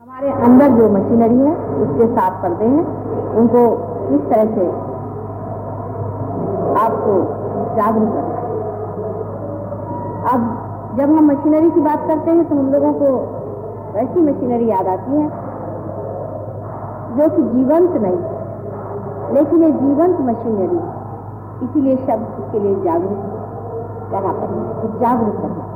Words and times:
हमारे 0.00 0.30
अंदर 0.44 0.70
जो 0.76 0.84
मशीनरी 0.90 1.38
है, 1.38 1.54
उसके 1.84 2.06
साथ 2.12 2.36
पर्दे 2.42 2.66
हैं। 2.66 2.84
उनको 3.40 3.64
किस 4.04 4.22
तरह 4.28 4.46
से 4.52 4.68
आपको 6.82 7.16
जागरूक 7.76 8.14
करना 8.14 8.38
अब 10.30 10.46
जब 10.98 11.12
हम 11.16 11.30
मशीनरी 11.30 11.70
की 11.70 11.80
बात 11.80 12.06
करते 12.08 12.30
हैं 12.30 12.48
तो 12.48 12.56
हम 12.56 12.72
लोगों 12.72 12.92
को 12.94 13.10
वैसी 13.94 14.22
मशीनरी 14.22 14.70
याद 14.70 14.88
आती 14.88 15.12
है, 15.12 15.26
जो 17.16 17.28
कि 17.36 17.42
जीवंत 17.50 18.00
नहीं 18.02 19.34
लेकिन 19.34 19.62
ये 19.62 19.70
जीवंत 19.74 20.20
मशीनरी 20.30 20.80
इसीलिए 21.66 21.96
शब्द 21.98 22.40
इसके 22.40 22.58
लिए 22.58 22.74
जागरूक 22.84 23.20
करना 24.12 24.32
पड़ेगा 24.32 24.98
जागरूक 25.00 25.36
करना। 25.42 25.69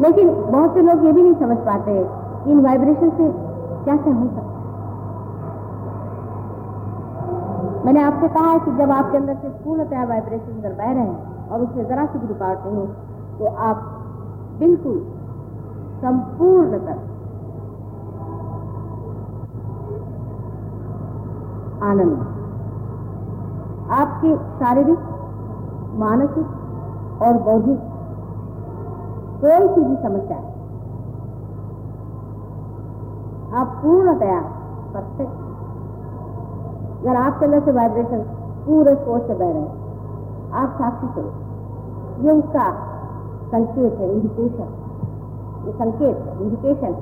लेकिन 0.00 0.30
बहुत 0.50 0.74
से 0.74 0.82
लोग 0.82 1.04
ये 1.06 1.12
भी 1.12 1.22
नहीं 1.22 1.34
समझ 1.40 1.56
पाते 1.66 1.92
कि 2.44 2.50
इन 2.50 2.60
वाइब्रेशन 2.60 3.10
से 3.10 3.28
क्या 3.84 3.96
क्या 3.96 4.14
हो 4.14 4.26
सकता 4.28 4.52
मैंने 7.84 8.02
आपसे 8.02 8.28
कहा 8.34 8.50
है 8.50 8.58
कि 8.58 8.70
जब 8.76 8.90
आपके 8.90 9.16
अंदर 9.16 9.34
से 9.34 9.48
पूर्णतः 9.64 10.04
वाइब्रेशन 10.08 10.52
अंदर 10.52 10.72
बह 10.74 10.92
रहे 10.92 11.04
हैं 11.04 11.48
और 11.48 11.60
उसमें 11.60 11.88
जरा 11.88 12.06
सी 12.06 12.18
भी 12.18 12.26
रुकावट 12.26 12.66
नहीं 12.66 12.86
तो 13.38 13.54
आप 13.66 13.90
बिल्कुल 14.58 15.00
संपूर्णतः 16.02 17.02
आनंद 21.84 22.32
आपके 23.94 24.36
शारीरिक, 24.58 25.10
मानसिक 25.98 27.22
और 27.22 27.42
बौद्धिक 27.42 27.93
कोई 29.40 29.66
सी 29.68 29.80
भी 29.80 29.96
समस्या 30.02 30.36
आप 33.60 33.74
पूर्णतया 33.82 34.40
परफेक्ट 34.94 35.42
अगर 37.00 37.16
आपके 37.16 37.44
अंदर 37.46 37.60
से 37.64 37.72
वाइब्रेशन 37.72 38.20
पूरे 38.66 38.94
सोच 38.94 39.22
से 39.22 39.34
बह 39.34 39.50
रहे 39.50 39.60
हैं, 39.60 39.72
आप 40.52 40.76
साक्षी 40.78 41.08
करो 41.14 41.30
ये 42.24 42.30
उसका 42.32 42.64
संकेत 43.52 43.98
है 44.00 44.06
इंडिकेशन 44.12 44.68
ये 45.66 45.72
संकेत 45.72 46.16
है 46.16 46.32
इंडिकेशन 46.42 46.92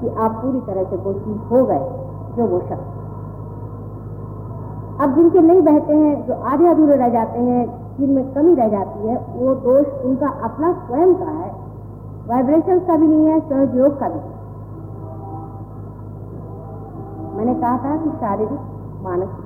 कि 0.00 0.08
आप 0.08 0.32
पूरी 0.42 0.60
तरह 0.60 0.84
से 0.90 0.96
कोई 0.96 1.14
चीज़ 1.14 1.40
हो 1.50 1.64
गए, 1.66 1.84
जो 2.36 2.46
वो 2.46 2.58
शब्द। 2.60 2.86
अब 5.02 5.14
जिनके 5.14 5.40
नहीं 5.40 5.62
बहते 5.62 5.94
हैं, 5.94 6.14
जो 6.26 6.34
आधे 6.52 6.66
अधूरे 6.68 6.96
रह 6.96 7.08
जाते 7.08 7.38
हैं, 7.40 7.62
जिनमें 7.98 8.24
कमी 8.34 8.54
रह 8.54 8.68
जाती 8.68 9.08
है, 9.08 9.16
वो 9.36 9.54
दोष 9.66 9.86
उनका 10.04 10.28
अपना 10.44 10.72
स्वयं 10.72 11.14
का 11.14 11.30
है 11.30 11.50
वाइब्रेशन 12.30 12.80
का 12.88 12.96
भी 12.96 13.06
नहीं 13.06 13.26
है 13.26 13.38
सहयोग 13.48 13.98
का 14.00 14.08
भी 14.08 14.18
मैंने 17.36 17.54
कहा 17.60 17.76
था 17.84 17.96
कि 17.96 18.10
शारीरिक, 18.20 18.60
मानसिक 19.02 19.44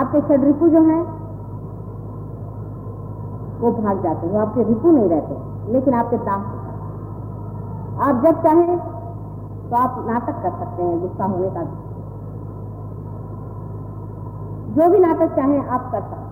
आपके 0.00 0.20
छठ 0.20 0.44
रिपु 0.44 0.68
जो 0.68 0.82
हैं, 0.88 1.02
वो 3.60 3.72
भाग 3.72 4.02
जाते 4.02 4.26
हैं, 4.26 4.32
वो 4.32 4.40
आपके 4.40 4.62
रिपु 4.62 4.90
नहीं 4.90 5.08
रहते, 5.08 5.34
लेकिन 5.72 5.94
आपके 5.94 6.18
दास 6.28 6.44
आप 8.00 8.22
जब 8.24 8.42
चाहें 8.42 8.78
तो 9.70 9.76
आप 9.76 10.04
नाटक 10.06 10.42
कर 10.42 10.52
सकते 10.60 10.82
हैं, 10.82 11.00
गुस्सा 11.00 11.24
होने 11.24 11.50
का 11.50 11.62
जो 14.76 14.88
भी 14.90 14.98
नाटक 14.98 15.36
चाहें, 15.36 15.60
आप 15.68 15.90
कर 15.92 16.00
सकते 16.00 16.29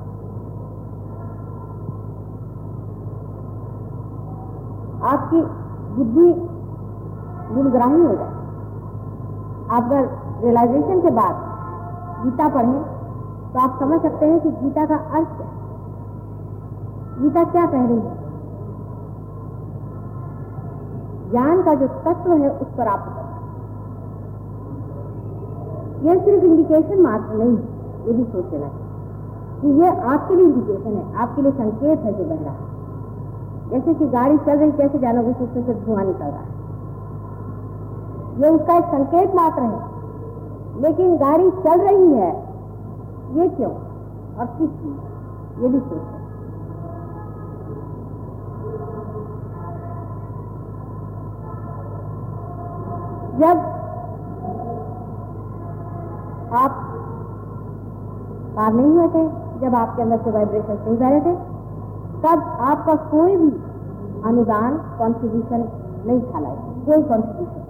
आपकी 5.05 5.41
बुद्धि 5.97 6.29
गुणग्राही 7.55 8.03
हो 8.03 8.15
जाए। 8.15 8.37
आप 9.71 9.83
अगर 9.83 10.09
रियलाइजेशन 10.43 11.01
के 11.01 11.11
बाद 11.13 11.35
गीता 12.25 12.49
पढ़ें 12.49 12.81
तो 13.53 13.59
आप 13.61 13.79
समझ 13.81 14.01
सकते 14.03 14.27
हैं 14.27 14.41
कि 14.41 14.51
गीता 14.53 14.85
का 14.87 14.97
अर्थ 15.19 15.37
क्या 15.37 15.47
गीता 17.19 17.45
क्या 17.45 17.67
कह 17.67 17.85
रही 17.87 17.97
है? 17.97 18.17
ज्ञान 21.31 21.63
का 21.63 21.75
जो 21.75 21.87
तत्व 22.05 22.33
है, 22.33 22.51
उस 22.51 22.69
पर 22.79 22.89
आप 22.89 23.15
यह 26.03 26.25
सिर्फ़ 26.25 26.45
इंडिकेशन 26.45 27.01
मात्र 27.03 27.35
नहीं, 27.35 27.57
ये 28.07 28.13
भी 28.13 28.25
सोचना 28.25 28.59
लेना 28.59 28.69
कि 29.61 29.69
ये 29.81 29.89
आपके 30.13 30.35
लिए 30.35 30.47
इंडिकेशन 30.47 30.93
है, 30.93 31.15
आपके 31.17 31.43
लिए 31.43 31.53
संकेत 31.53 31.99
है 32.01 32.13
जो 32.13 32.25
बह 32.25 32.45
रहा 32.45 32.53
है। 32.53 32.68
जैसे 33.71 33.95
कि 33.95 34.07
गाड़ी 34.07 34.39
चल 34.39 34.59
रही, 34.59 34.73
कैसे 34.73 34.99
जानोगे 34.99 35.33
कि 35.33 35.45
उसमें 35.45 35.67
से 35.67 35.75
धुआँ 35.75 36.05
निकल 36.05 36.25
रहा 36.25 36.39
है। 36.39 36.59
ये 38.43 38.49
उसका 38.49 38.77
एक 38.77 38.85
संकेत 38.85 39.35
मात्र 39.35 39.63
है। 39.63 39.89
लेकिन 40.81 41.17
गाड़ी 41.17 41.51
चल 41.51 41.81
रही 41.81 42.13
है, 42.13 42.31
ये 43.33 43.49
क्यों? 43.49 43.71
और 44.39 44.47
किस 44.47 44.71
लिए? 44.71 44.99
ये 45.63 45.69
भी 45.69 45.81
सोच। 45.81 46.19
जब 53.39 53.59
आप 56.55 56.71
पार 58.57 58.73
नहीं 58.73 58.87
हुए 58.87 59.09
थे, 59.09 59.29
जब 59.61 59.75
आपके 59.75 60.03
अंदर 60.03 60.17
से 60.17 60.31
वाइब्रेशन 60.31 60.73
नहीं 60.73 60.99
बह 60.99 61.09
रहे 61.09 61.21
थे 61.21 61.48
तब 62.23 62.41
आपका 62.69 62.95
कोई 63.11 63.37
भी 63.37 63.51
अनुदान 64.29 64.77
कंट्रीब्यूशन 65.01 65.61
नहीं 66.07 66.21
था 66.31 66.41
लाइफ 66.41 66.87
कोई 66.87 67.03
कंट्रीब्यूशन 67.11 67.67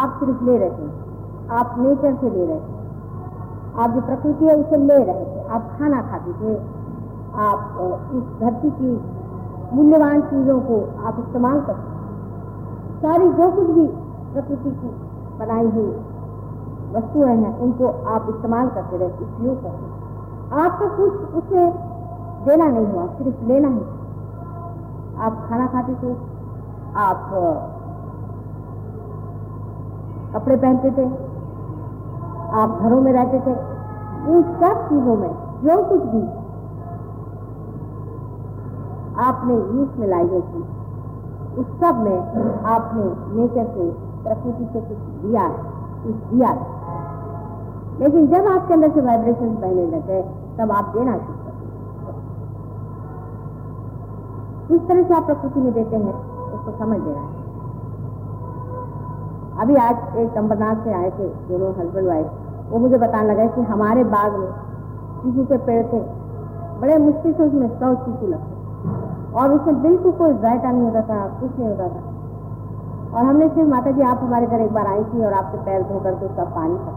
आप 0.00 0.16
सिर्फ़ 0.20 0.44
ले 0.44 0.56
रहे 0.58 0.70
थे 0.70 0.88
आप 1.58 1.74
नेचर 1.78 2.14
से 2.20 2.30
ले 2.30 2.46
रहे 2.46 2.60
थे 2.60 2.78
आप 3.82 3.90
जो 3.90 4.00
प्रकृति 4.00 4.44
है, 4.44 4.54
उसे 4.54 4.76
ले 4.76 4.96
रहे 5.04 5.24
थे 5.24 5.46
आप 5.56 5.68
खाना 5.78 6.00
खाते 6.10 6.32
थे 6.40 6.54
आप 7.46 7.78
इस 8.14 8.24
धरती 8.40 8.70
की 8.80 8.92
मूल्यवान 9.76 10.20
चीज़ों 10.30 10.60
को 10.70 10.78
आप 11.08 11.18
इस्तेमाल 11.18 11.60
करते 11.68 11.88
सारी 13.02 13.28
जो 13.38 13.50
कुछ 13.58 13.70
भी 13.76 13.86
प्रकृति 14.32 14.70
की 14.70 14.90
बनाई 15.38 15.68
हुई 15.76 15.92
वस्तुएँ 16.94 17.36
हैं, 17.36 17.52
उनको 17.58 17.88
आप 18.14 18.26
इस्तेमाल 18.28 18.68
करते 18.68 18.96
रहे 18.96 19.08
उपयोग 19.26 19.62
करते 19.62 20.58
आपको 20.62 20.88
कुछ 20.96 21.42
उसे 21.42 21.62
देना 22.46 22.66
नहीं 22.66 22.86
हुआ, 22.86 23.06
सिर्फ़ 23.16 23.44
लेना 23.48 23.68
ही। 23.68 23.82
आप 25.20 25.32
खाना 25.48 25.66
खाते 25.72 25.94
थे, 26.02 26.12
आप 26.98 27.20
कपड़े 30.34 30.56
पहनते 30.56 30.90
थे, 30.98 31.04
आप 32.60 32.78
घरों 32.82 33.00
में 33.00 33.12
रहते 33.12 33.38
थे 33.40 33.54
इन 34.28 34.42
सब 34.60 34.76
चीज़ों 34.88 35.16
में, 35.16 35.32
जो 35.62 35.76
कुछ 35.88 36.02
भी 36.12 36.22
आपने 39.24 39.54
यूज़ 39.54 39.98
में 40.00 40.06
लाई 40.08 40.26
गई 40.28 40.40
थी, 40.42 40.62
उस 41.60 41.66
सब 41.80 41.94
में 42.04 42.18
आपने 42.74 43.04
नेचर 43.36 43.66
से, 43.74 43.84
प्रकृति 44.24 44.64
से 44.72 44.80
कुछ 44.80 44.98
दिया 45.22 45.44
कुछ 46.02 46.16
दिया 46.32 46.50
लेकिन 48.00 48.26
जब 48.26 48.46
आपके 48.48 48.74
अंदर 48.74 48.90
से 48.90 49.00
वाइब्रेशन 49.00 49.54
बहने 49.56 49.86
लगे, 49.86 50.20
तब 50.58 50.72
आप 50.72 50.86
देना 50.96 51.16
शुरू 51.18 51.39
किस 54.70 54.82
तरह 54.88 55.02
से 55.02 55.14
आप 55.14 55.24
प्रकृति 55.26 55.60
में 55.60 55.72
देते 55.72 55.96
हैं, 55.96 56.12
उसको 56.54 56.72
समझ 56.78 56.98
देना 57.00 57.20
है। 57.20 57.28
अभी 59.60 59.74
आज 59.76 60.16
एक 60.16 60.28
कंबरनाथ 60.34 60.84
से 60.84 60.92
आए 60.92 61.10
थे, 61.10 61.26
दोनों 61.48 61.70
हस्बैंड 61.78 62.06
वाइफ 62.08 62.26
वो 62.70 62.78
मुझे 62.78 62.98
बताने 62.98 63.28
लगा 63.28 63.46
कि 63.46 63.62
हमारे 63.62 64.04
बाग 64.04 64.36
में 64.38 64.50
चीकू 65.22 65.44
के 65.44 65.56
पेड़ 65.66 65.82
थे। 65.86 66.00
बड़े 66.80 66.98
मुश्किल 66.98 67.32
से 67.32 67.42
उसमें 67.42 67.68
सौ 67.68 67.94
चीकू 67.94 68.26
लगते। 68.26 68.52
और 69.32 69.52
उसमें 69.52 69.82
बिल्कुल 69.82 70.12
कोई 70.12 70.34
जायका 70.34 70.70
नहीं 70.70 70.82
होता 70.82 71.00
था, 71.00 71.18
कुछ 71.40 71.58
नहीं 71.58 71.68
होता 71.68 71.88
था। 71.88 72.02
और 73.14 73.24
हमने 73.24 73.48
फिर 73.48 73.66
माता 73.66 73.90
जी 73.90 74.02
आप 74.02 74.20
हमारे 74.22 74.46
घर 74.46 74.60
एक 74.60 74.72
बार 74.72 74.86
आई 74.86 75.02
थी 75.04 75.24
और 75.24 75.32
आपके 75.32 75.58
पैर 75.58 75.82
धो 75.82 76.00
करके 76.00 76.26
उसका 76.26 76.44
पानी 76.44 76.76
था। 76.76 76.92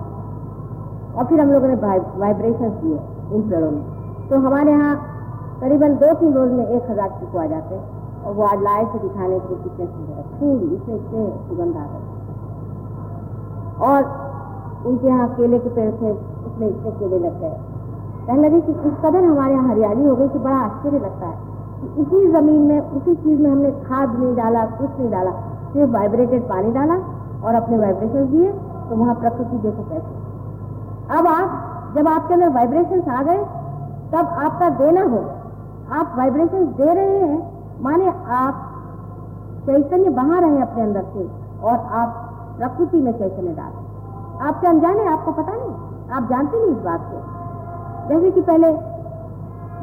और 1.17 1.25
फिर 1.25 1.41
हम 1.41 1.51
लोगों 1.51 1.67
ने 1.67 1.75
वाइब्रेशन 2.19 2.69
दिए 2.69 2.99
उन 3.35 3.49
पेड़ों 3.49 3.71
में। 3.71 3.83
तो 4.29 4.39
हमारे 4.39 4.71
यहाँ 4.71 4.95
करीबन 5.63 5.93
दो 5.99 6.13
तीन 6.19 6.33
रोज 6.33 6.51
में 6.51 6.63
एक 6.67 6.87
हज़ार 6.89 7.11
चिकू 7.19 7.37
आ 7.39 7.43
जाते 7.49 7.75
और 8.23 8.33
वो 8.35 8.43
आज 8.45 8.61
लाए 8.63 8.85
थे 8.85 8.99
दिखाने 8.99 9.35
के 9.39 9.49
लिए 9.49 9.59
कितने 9.63 9.85
सुंदर 9.87 10.23
फूल 10.39 10.63
इसमें 10.77 10.95
इतने 10.95 11.21
सुगंध 11.43 11.75
आ 11.77 11.83
गए 11.91 12.01
और 13.89 13.99
उनके 14.89 15.07
यहाँ 15.07 15.27
केले 15.35 15.59
के 15.59 15.69
पेड़ 15.75 15.91
थे, 15.91 16.09
उसमें 16.47 16.65
इतने 16.67 16.91
केले 16.97 17.19
लग 17.19 17.35
गए। 17.41 17.51
कहने 18.25 18.41
लगे 18.47 18.59
कि 18.61 18.71
इस 18.71 18.97
कदर 19.05 19.23
हमारे 19.23 19.53
यहाँ 19.53 19.69
हरियाली 19.69 20.05
हो 20.05 20.15
गई 20.15 20.27
कि 20.29 20.39
बड़ा 20.39 20.57
आश्चर्य 20.57 20.99
लगता 20.99 21.27
है 21.27 21.37
कि 21.77 22.01
इसी 22.01 22.19
ज़मीन 22.33 22.61
में, 22.61 22.79
उसी 22.79 23.15
चीज़ 23.15 23.39
में 23.41 23.49
हमने 23.51 23.71
खाद 23.85 24.17
नहीं 24.19 24.35
डाला, 24.35 24.65
कुछ 24.73 24.99
नहीं 24.99 25.11
डाला, 25.11 25.31
सिर्फ़ 25.73 25.91
वाइब्रेटेड 25.91 26.43
पानी 26.49 26.71
डाला 26.73 26.97
और 27.43 27.55
अपने 27.61 27.77
वाइब्रेशन 27.77 28.27
दिए 28.31 28.51
तो 28.89 28.95
वहाँ 28.95 29.15
प्रकृति 29.21 29.57
देखो 29.59 29.83
कैसे। 29.89 31.17
अब 31.19 31.27
आप, 31.29 31.55
जब 31.95 32.07
आपके 32.09 32.33
अंदर 32.33 32.53
वाइब्रेशन 32.55 33.09
आ 33.11 33.23
गए, 33.23 33.39
तब 34.13 34.35
आपका 34.45 34.69
देना 34.81 35.03
होगा। 35.03 35.39
आप 35.91 36.13
वाइब्रेशन 36.17 36.65
दे 36.65 36.93
रहे 36.93 37.19
हैं, 37.19 37.51
माने 37.81 38.07
आप 38.27 38.69
चैतन्य 39.65 40.09
बहा 40.09 40.39
रहे 40.39 40.49
हैं 40.49 40.61
अपने 40.61 40.83
अंदर 40.83 41.01
से, 41.01 41.29
और 41.63 41.77
आप 41.77 42.29
प्रकृति 42.57 42.97
में 42.97 43.11
चैतन्य 43.11 43.53
डाल 43.53 43.71
आपके 44.47 44.67
अनजाने, 44.67 45.05
आपको 45.05 45.31
पता 45.31 45.51
नहीं, 45.51 45.73
आप 46.11 46.29
जानते 46.29 46.65
नहीं 46.65 46.75
इस 46.77 46.83
बात 46.83 47.01
को। 47.01 47.17
जैसे 48.09 48.31
कि 48.31 48.41
पहले 48.41 48.73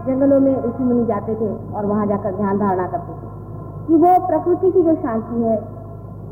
जंगलों 0.06 0.40
में 0.40 0.62
ऋषि 0.64 0.84
मुनि 0.84 1.04
जाते 1.06 1.34
थे, 1.34 1.74
और 1.74 1.86
वहाँ 1.86 2.06
जाकर 2.06 2.34
ध्यान 2.34 2.58
धारणा 2.58 2.86
करते 2.86 3.12
थे, 3.12 3.28
कि 3.86 3.94
वो 3.94 4.26
प्रकृति 4.26 4.70
की 4.70 4.82
जो 4.82 4.94
शांति 4.94 5.42
है, 5.42 5.58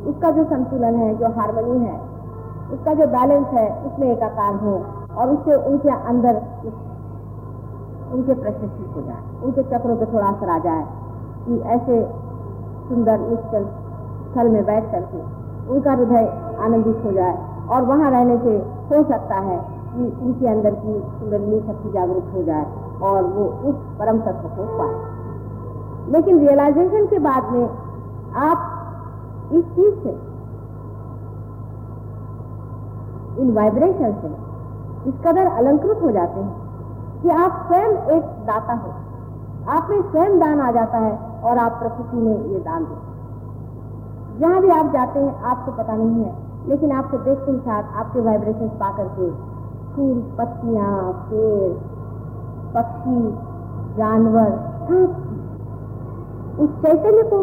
उसका 0.07 0.31
जो 0.31 0.45
संतुलन 0.45 0.95
है, 0.95 1.15
जो 1.15 1.27
हारमोनी 1.27 1.87
है, 1.87 2.01
उसका 2.73 2.95
जो 2.95 3.07
बैलेंस 3.07 3.47
है, 3.47 3.83
उसमें 3.87 4.13
एकाकार 4.13 4.55
हो, 4.55 4.85
और 5.17 5.31
उससे 5.31 5.55
उनके 5.55 5.89
अंदर 5.89 6.35
उनके 8.13 8.35
प्रश्न 8.35 8.69
ठीक 8.69 8.95
हो 8.97 9.01
जाए। 9.01 9.23
उनके 9.45 9.63
चक्रों 9.65 9.97
पर 9.97 10.13
थोड़ा 10.13 10.27
असर 10.27 10.49
आ 10.49 10.59
जाए 10.59 10.85
कि 11.47 11.59
ऐसे 11.71 12.01
सुंदर 12.89 13.19
निश्चल 13.21 13.65
स्थल 14.29 14.49
में 14.49 14.65
बैठ 14.65 14.91
करके 14.93 15.21
उनका 15.73 15.93
हृदय 15.93 16.27
आनंदित 16.61 17.03
हो 17.05 17.13
जाए 17.13 17.37
और 17.69 17.83
वहाँ 17.83 18.11
रहने 18.11 18.37
से 18.39 18.57
हो 18.91 19.03
सकता 19.05 19.39
है 19.41 19.59
कि 19.89 20.07
उनके 20.23 20.47
अंदर 20.47 20.75
की 20.75 20.95
सुंदरनी 21.19 21.61
शक्ति 21.61 21.93
जागरूक 21.93 22.31
हो 22.35 22.43
जाए 22.43 22.67
और 23.03 23.23
वो 23.25 23.45
उस 23.71 23.77
परम 23.99 24.21
तत्व 24.21 24.49
को 24.49 24.67
पाए। 24.79 26.13
लेकिन 26.13 26.39
रियलाइजेशन 26.39 27.07
के 27.07 27.19
बाद 27.19 27.53
में 27.53 27.69
आप 28.43 29.51
इस 29.53 29.65
चीज़ 29.65 29.95
से, 29.95 30.11
इन 33.43 33.53
वाइब्रेशन 33.55 34.13
से 34.23 34.29
इस 35.09 35.15
कदर 35.27 35.47
अलंकृत 35.47 36.03
हो 36.03 36.11
जाते 36.11 36.41
हैं। 36.41 36.68
कि 37.23 37.31
आप 37.37 37.65
स्वयं 37.67 37.93
एक 38.17 38.25
दाता 38.47 38.75
हो। 38.75 38.91
आप 39.69 39.89
में 39.91 40.03
स्वयं 40.03 40.39
दान 40.39 40.61
आ 40.61 40.71
जाता 40.73 40.99
है 40.99 41.13
और 41.43 41.59
आप 41.59 41.73
प्रकृति 41.73 42.17
में 42.17 42.53
ये 42.53 42.59
दान 42.61 42.85
देते 42.85 43.07
जहाँ 44.41 44.61
भी 44.61 44.69
आप 44.69 44.93
जाते 44.93 45.21
हैं, 45.21 45.35
आपको 45.43 45.73
पता 45.73 45.95
नहीं 45.97 46.25
है, 46.25 46.33
लेकिन 46.69 46.93
आपको 46.93 47.19
देखते 47.19 47.53
ही 47.53 47.59
साथ 47.59 47.97
आपके 47.97 48.21
वाइब्रेशन 48.21 48.69
पा 48.81 48.91
करके 48.97 49.31
फूल, 49.95 50.19
पत्तियाँ, 50.39 51.13
पेड़, 51.31 51.73
पक्षी, 52.75 53.21
जानवर 53.97 54.51
उस 56.59 56.71
चैतन्य 56.83 57.23
को 57.23 57.41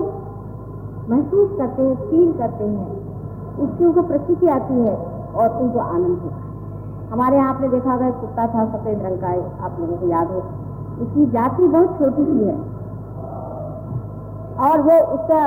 महसूस 1.09 1.49
करते 1.57 1.83
हैं 1.83 1.95
फील 2.09 2.31
करते 2.37 2.63
हैं। 2.63 2.87
उसकी 3.59 3.85
उनको 3.85 4.01
प्रकृति 4.01 4.47
आती 4.47 4.79
है 4.79 4.95
और 5.35 5.61
उनको 5.61 5.79
आनंद 5.79 6.19
होता 6.19 6.35
है। 6.35 6.44
हमारे 7.11 7.37
यहाँ 7.37 7.53
आपने 7.53 7.67
देखा 7.69 7.91
होगा, 7.91 8.09
कुत्ता 8.11 8.47
था 8.47 8.65
सफ़ेद 8.67 9.01
रंग 9.05 9.17
का 9.19 9.27
आप 9.65 9.79
लोगों 9.79 9.97
को 9.97 10.07
याद 10.09 10.27
हो। 10.29 10.39
उसकी 11.03 11.25
जाति 11.31 11.67
बहुत 11.67 11.97
छोटी 11.99 12.25
सी 12.25 12.45
है। 12.45 12.55
और 14.65 14.81
वो 14.81 14.97
उसका 15.13 15.39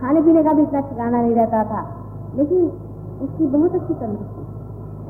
खाने 0.00 0.20
पीने 0.22 0.42
का 0.42 0.52
भी 0.52 0.62
इतना 0.62 0.80
ठिकाना 0.82 1.20
नहीं 1.20 1.34
रहता 1.34 1.64
था, 1.64 1.82
लेकिन 2.36 2.70
उसकी 3.22 3.46
बहुत 3.48 3.74
अच्छी 3.74 3.94
तंदुरुस्ती 3.94 4.42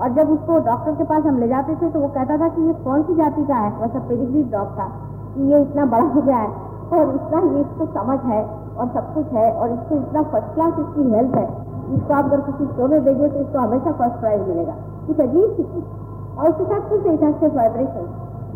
और 0.01 0.13
जब 0.15 0.31
उसको 0.31 0.59
डॉक्टर 0.67 0.95
के 0.95 1.05
पास 1.05 1.25
हम 1.27 1.39
ले 1.41 1.49
जाते 1.49 1.75
थे 1.77 1.89
तो 1.91 2.01
वो 2.01 2.09
कहता 2.11 2.37
था 2.39 2.49
कि 2.49 2.67
ये 2.67 2.73
कौन 2.85 3.03
सी 3.03 3.15
जाति 3.17 3.45
का 3.47 3.57
है? 3.57 3.71
वैसा 3.81 3.99
पेडिग्री 4.01 4.43
डॉग 4.53 4.69
था 4.79 4.87
कि 5.35 5.51
ये 5.53 5.61
इतना 5.63 5.85
बड़ा 5.93 6.07
हो 6.07 6.23
गया 6.23 6.37
है 6.37 6.51
और 6.93 7.15
इतना 7.15 7.41
ये 7.43 7.61
इसको 7.61 7.87
समझ 7.95 8.19
है 8.27 8.43
और 8.45 8.89
सब 8.95 9.13
कुछ 9.15 9.33
है 9.35 9.51
और 9.53 9.73
इसको 9.73 9.95
इतना 9.97 10.23
फ़र्स्ट 10.33 10.55
क्लास 10.55 10.79
इसकी 10.81 11.11
हेल्थ 11.13 11.37
है। 11.37 11.47
इसको 11.95 12.15
आप 12.15 12.25
अगर 12.25 12.41
किसी 12.43 12.67
शो 12.77 12.87
में 12.89 13.05
भेजिए 13.05 13.29
तो 13.29 13.39
इसको 13.41 13.59
हमेशा 13.59 13.93
फ़र्स्ट 13.93 14.21
प्राइज 14.21 14.49
मिलेगा। 14.49 14.75
कुछ 15.07 15.21
अजीब 15.21 15.55
सी 15.57 15.63
चीज़। 15.63 15.89
और 16.33 16.49
उसके 16.51 16.65
साथ 16.65 16.89
कुछ 16.91 17.07
ऐसा 17.07 17.31
से 17.41 17.49
वाइब्रेशन 17.57 18.05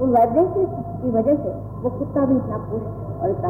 उन 0.02 0.12
वाइब्रेशन 0.12 0.64
की 1.02 1.10
वजह 1.10 1.34
से 1.36 1.50
वो 1.82 1.90
कुत्ता 1.98 2.24
भी 2.26 2.36
इतना 2.36 2.56
पुष्ट 2.68 3.22
और 3.22 3.30
इतना 3.30 3.48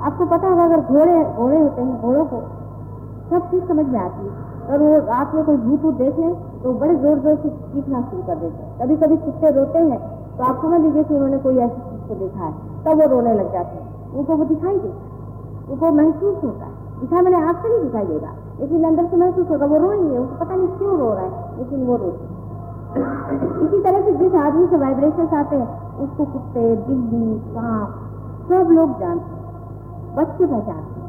आपको 0.00 0.26
पता 0.26 0.48
होगा, 0.48 0.64
अगर 0.64 0.80
घोड़े 0.80 1.24
घोड़े 1.36 1.58
होते 1.58 1.82
हैं, 1.82 2.00
घोड़ों 2.02 2.24
को 2.26 2.38
सब 3.30 3.50
चीज़ 3.50 3.64
समझ 3.68 3.86
में 3.86 3.98
आती 4.00 4.26
है। 4.26 4.48
और 4.70 4.78
वो 4.78 4.98
रात 5.06 5.34
में 5.34 5.44
कोई 5.44 5.56
भूत 5.58 5.80
भूत 5.82 5.94
देख 5.96 6.18
ले 6.18 6.32
तो 6.62 6.72
बड़े 6.80 6.94
ज़ोर 6.96 7.18
ज़ोर 7.18 7.36
से 7.36 7.48
चीखना 7.48 8.00
शुरू 8.02 8.22
कर 8.22 8.36
देते 8.36 8.62
हैं। 8.62 8.78
कभी 8.80 8.96
कभी 8.96 9.16
कुत्ते 9.18 9.50
रोते 9.52 9.78
हैं 9.80 9.98
तो 10.36 10.44
आप 10.44 10.60
समझ 10.62 10.80
लीजिए 10.80 11.04
कि 11.04 11.14
उन्होंने 11.14 11.38
कोई 11.38 11.58
ऐसी 11.58 11.80
चीज़ 11.80 12.08
को 12.08 12.14
देखा 12.14 12.44
है। 12.44 12.52
तब 12.84 13.00
वो 13.02 13.08
रोने 13.14 13.34
लग 13.34 13.52
जाते 13.52 13.76
हैं। 13.76 14.14
उनको 14.14 14.36
वो 14.36 14.44
दिखाई 14.44 14.78
देता 14.78 14.88
है। 14.88 15.72
उनको 15.72 15.90
महसूस 15.92 16.44
होता 16.44 16.64
है। 16.64 16.79
दिखाई 17.00 17.22
मैंने 17.22 17.48
आग 17.48 17.56
से 17.56 17.68
नहीं 17.68 17.82
दिखाई 17.82 18.06
देगा 18.06 18.30
लेकिन 18.60 18.84
अंदर 18.84 19.06
से 19.06 19.16
महसूस 19.16 19.50
होगा, 19.50 19.66
वो 19.66 19.76
रोएँगे 19.78 20.18
उसको 20.18 20.44
पता 20.44 20.54
नहीं 20.54 20.68
क्यों 20.68 20.98
रो 20.98 21.12
रहा 21.14 21.24
है, 21.24 21.58
लेकिन 21.58 21.84
वो 21.86 21.96
रोते 21.96 22.38
इसी 22.90 23.78
तरह 23.82 24.00
से 24.04 24.12
जिस 24.12 24.34
आदमी 24.34 24.66
से 24.66 24.76
वाइब्रेशन 24.76 25.26
आते 25.36 25.56
हैं, 25.56 25.66
उसको 25.98 26.24
कुत्ते, 26.24 26.62
बिल्ली, 26.76 27.38
सांप, 27.48 27.88
सब 28.48 28.70
लोग 28.70 28.98
जानते 29.00 29.34
हैं, 29.34 29.42
बच्चे 30.16 30.46
पहचानते 30.46 31.00
हैं। 31.00 31.08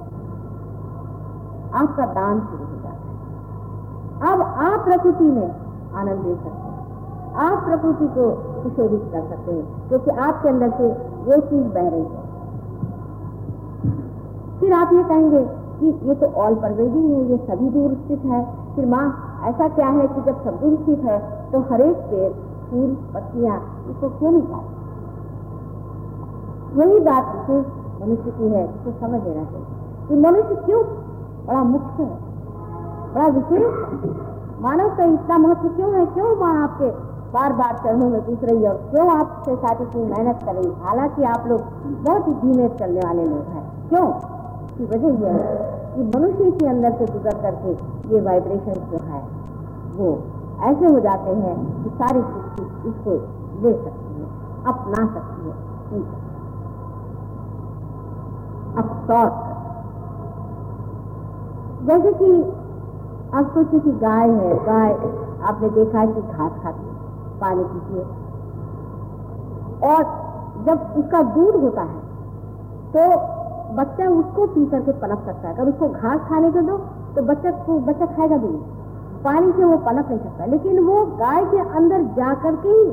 आपका 1.74 2.06
दान 2.06 2.40
शुरू 2.40 2.66
हो 2.66 2.76
जाता 2.84 2.90
है। 2.90 4.34
अब 4.34 4.42
आप 4.42 4.84
प्रकृति 4.86 5.24
में 5.24 5.50
आनंद 5.96 6.20
दे 6.20 6.36
सकते 6.36 6.50
हैं। 6.50 7.36
आप 7.36 7.64
प्रकृति 7.64 8.08
को 8.08 8.26
सुशोभित 8.64 9.04
कर 9.14 9.24
सकते 9.30 9.52
हैं, 9.52 9.66
क्योंकि 9.90 10.12
आपके 10.12 10.50
अंदर 10.50 10.70
से 10.70 10.88
वो 11.26 11.40
चीज़ 11.50 11.68
बह 11.68 11.90
रही 11.90 12.02
है। 12.02 12.22
फिर 14.60 14.74
आप 14.74 14.94
ये 14.94 15.04
कहेंगे 15.04 15.61
कि 15.82 15.88
ये 16.08 16.16
तो 16.16 16.28
ऑल 16.42 16.56
परवेजिंग 16.58 17.06
है, 17.12 17.22
ये 17.32 17.38
सभी 17.46 17.70
दूर 17.70 17.94
स्थित 17.96 18.26
है। 18.26 18.40
फिर 18.76 18.86
माँ, 18.88 19.06
ऐसा 19.46 19.68
क्या 19.70 19.88
है 19.90 20.08
कि 20.08 20.22
जब 20.22 20.44
सब 20.44 20.60
दूर 20.62 20.76
स्थित 20.78 21.04
है 21.06 21.20
तो 21.52 21.60
हरेक 21.72 21.98
पेड़, 22.10 22.32
फूल, 22.70 22.90
पत्तियाँ, 23.14 23.58
इसको 23.90 24.10
क्यों 24.10 24.32
नहीं 24.32 24.42
पाते 24.44 24.80
यही 26.74 27.00
बात 27.06 27.26
विशेष 27.36 27.66
मनुष्य 28.02 28.32
की 28.32 28.48
है 28.50 28.64
इसको 28.66 28.92
समझ 29.00 29.22
लेना 29.24 29.44
चाहिए 29.46 29.66
कि 30.08 30.16
मनुष्य 30.20 30.56
क्यों 30.66 30.84
बड़ा 31.48 31.64
मुख्य 31.66 32.04
है, 32.04 32.18
बड़ा 33.14 33.28
विशेष 33.30 33.64
मानव 34.62 34.90
का 34.98 35.04
इतना 35.06 35.38
महत्व 35.38 35.68
क्यों 35.70 35.94
है? 35.94 36.06
क्यों 36.08 36.36
माँ 36.38 36.54
आपके 36.64 36.90
बार 37.34 37.54
बार 37.54 37.78
चरणों 37.84 38.10
में 38.10 38.22
पूछ 38.26 38.44
रही 38.44 38.64
है 38.64 38.70
और 38.70 38.78
क्यों 38.92 39.08
आपसे 39.12 39.56
साथ 39.56 39.82
इतनी 39.82 40.04
मेहनत 40.06 40.40
कर 40.46 40.56
रही 40.56 40.72
हालाँकि 40.84 41.24
आप 41.26 41.48
लोग 41.48 41.62
बहुत 42.04 42.28
ही 42.28 42.34
धीमे 42.42 42.68
चलने 42.70 43.00
वाले 43.00 43.26
लोग 43.26 43.46
हैं। 43.56 43.64
क्यों? 43.90 44.08
की 44.78 44.86
वजह 44.86 45.12
यह 45.24 45.34
है 45.38 45.56
कि 45.94 46.04
मनुष्य 46.18 46.52
के 46.52 46.68
अंदर 46.68 46.92
से 46.98 47.06
गुजर 47.14 47.36
करके 47.42 47.72
ये 48.14 48.22
वाइब्रेशन 48.22 48.78
जो 48.92 49.00
है, 49.06 49.22
वो 49.96 50.08
ऐसे 50.70 50.86
हो 50.86 51.00
जाते 51.00 51.32
हैं 51.36 51.56
कि 51.84 51.90
सारी 52.00 52.22
सृष्टि 52.22 52.64
इसको 52.90 53.14
ले 53.64 53.74
सकती 53.74 54.12
है, 54.14 54.26
अपना 54.68 55.02
सकती 55.14 55.42
है 55.48 55.54
अब 58.78 58.88
जैसे 61.88 62.12
कि 62.14 62.30
आप 63.38 63.52
सोचिए 63.54 63.80
कि 63.80 63.92
गाय 64.00 64.30
है, 64.30 64.54
गाय, 64.66 64.92
आपने 65.50 65.70
देखा 65.70 66.00
है 66.00 66.08
कि 66.08 66.22
घास 66.22 66.52
खाती 66.64 66.86
है, 66.86 66.94
पानी 67.40 67.64
पीती 67.64 67.94
है। 67.98 68.06
और 69.90 70.02
जब 70.66 70.78
उसका 70.98 71.22
दूध 71.36 71.56
होता 71.64 71.82
है 71.84 72.00
तो 72.94 73.02
बच्चा 73.76 74.08
उसको 74.12 74.46
पी 74.48 74.66
करके 74.66 74.92
पनप 75.02 75.24
सकता 75.26 75.48
है। 75.48 75.54
अगर 75.56 75.70
उसको 75.70 75.88
घास 75.90 76.20
खाने 76.30 76.52
को 76.52 76.62
दो 76.62 76.78
तो 77.16 77.22
बच्चा 77.24 77.52
को 77.66 77.80
बच्चा 77.88 78.06
खाएगा 78.08 78.38
भी 78.38 78.54
पानी 79.24 79.52
से 79.52 79.64
वो 79.64 79.78
पनप 79.80 80.10
नहीं 80.10 80.20
सकता। 80.20 80.46
लेकिन 80.46 80.80
वो 80.86 81.06
गाय 81.18 81.46
के 81.46 81.60
अंदर 81.78 82.04
जा 82.16 82.34
करके 82.44 82.70
ही 82.70 82.86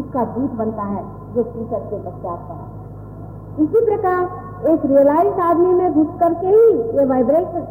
उसका 0.00 0.24
दूध 0.34 0.50
बनता 0.56 0.82
है, 0.84 1.04
जो 1.34 1.42
पी 1.44 1.64
करके 1.70 1.96
बच्चा 2.00 2.34
पनप 2.48 3.60
इसी 3.60 3.84
प्रकार 3.84 4.68
एक 4.68 4.84
रियलाइज़ 4.86 5.40
आदमी 5.40 5.72
में 5.74 5.94
घुस 5.94 6.08
करके 6.20 6.46
ही 6.46 6.66
ये 6.98 7.04
वाइब्रेशन 7.04 7.66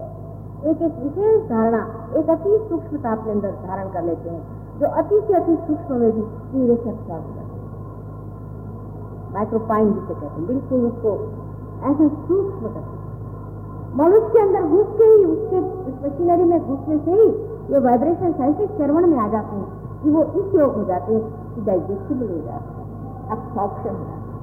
एक 0.66 0.82
एक 0.82 0.94
विशेष 1.00 1.42
धारणा, 1.50 1.82
एक 2.18 2.30
अति 2.30 2.58
सूक्ष्मता 2.70 3.12
अपने 3.12 3.32
अंदर 3.32 3.52
धारण 3.66 3.90
कर 3.90 4.04
लेते 4.04 4.30
हैं, 4.30 4.42
जो 4.80 4.88
अति 5.02 5.20
से 5.28 5.34
अति 5.34 5.56
सूक्ष्म 5.68 5.96
में 5.96 6.12
भी 6.12 6.22
धीरे 6.52 6.76
से 6.76 6.90
अच्छा 6.90 7.14
हो 7.14 7.20
हैं। 7.20 7.44
माइक्रोपाइन 9.34 9.92
जिसे 9.94 10.14
कहते 10.14 10.26
हैं, 10.28 10.48
बिल्कुल 10.48 10.86
उसको 10.86 11.12
ऐसा 11.84 12.08
सूक्ष्म 12.08 12.68
करते 12.68 12.96
मनुष्य 13.96 14.30
के 14.30 14.40
अंदर 14.40 14.64
घुस 14.64 14.88
के 14.98 15.04
ही, 15.04 15.26
उसके 15.26 15.60
मशीनरी 16.08 16.44
में 16.44 16.68
घुसने 16.68 16.98
से 16.98 17.12
ही 17.12 17.28
ये 17.74 17.80
वाइब्रेशन 17.80 18.44
ऐसे 18.44 18.68
चरवण 18.68 19.08
में 19.08 19.20
आ 19.20 19.28
जाते 19.28 19.56
हैं 19.56 20.02
कि 20.04 20.10
वो 20.10 20.24
इस 20.24 20.56
योग 20.56 20.76
हो 20.76 20.84
जाते 20.84 21.14
हैं 21.14 21.56
कि 21.56 21.62
डाइजेस्टिबल 21.62 22.28
हो 22.28 22.38
जाते 22.38 22.82
हैं। 22.82 23.30
अब्सॉर्प्शन 23.30 23.90
हो 23.90 24.04
जाता 24.04 24.16
है। 24.16 24.34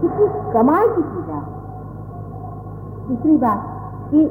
कितनी 0.00 0.52
कमाल 0.52 0.88
की 0.88 1.02
चीज़ 1.02 1.30
है। 1.30 1.42
दूसरी 3.08 3.36
बात 3.36 3.64
कि 4.10 4.26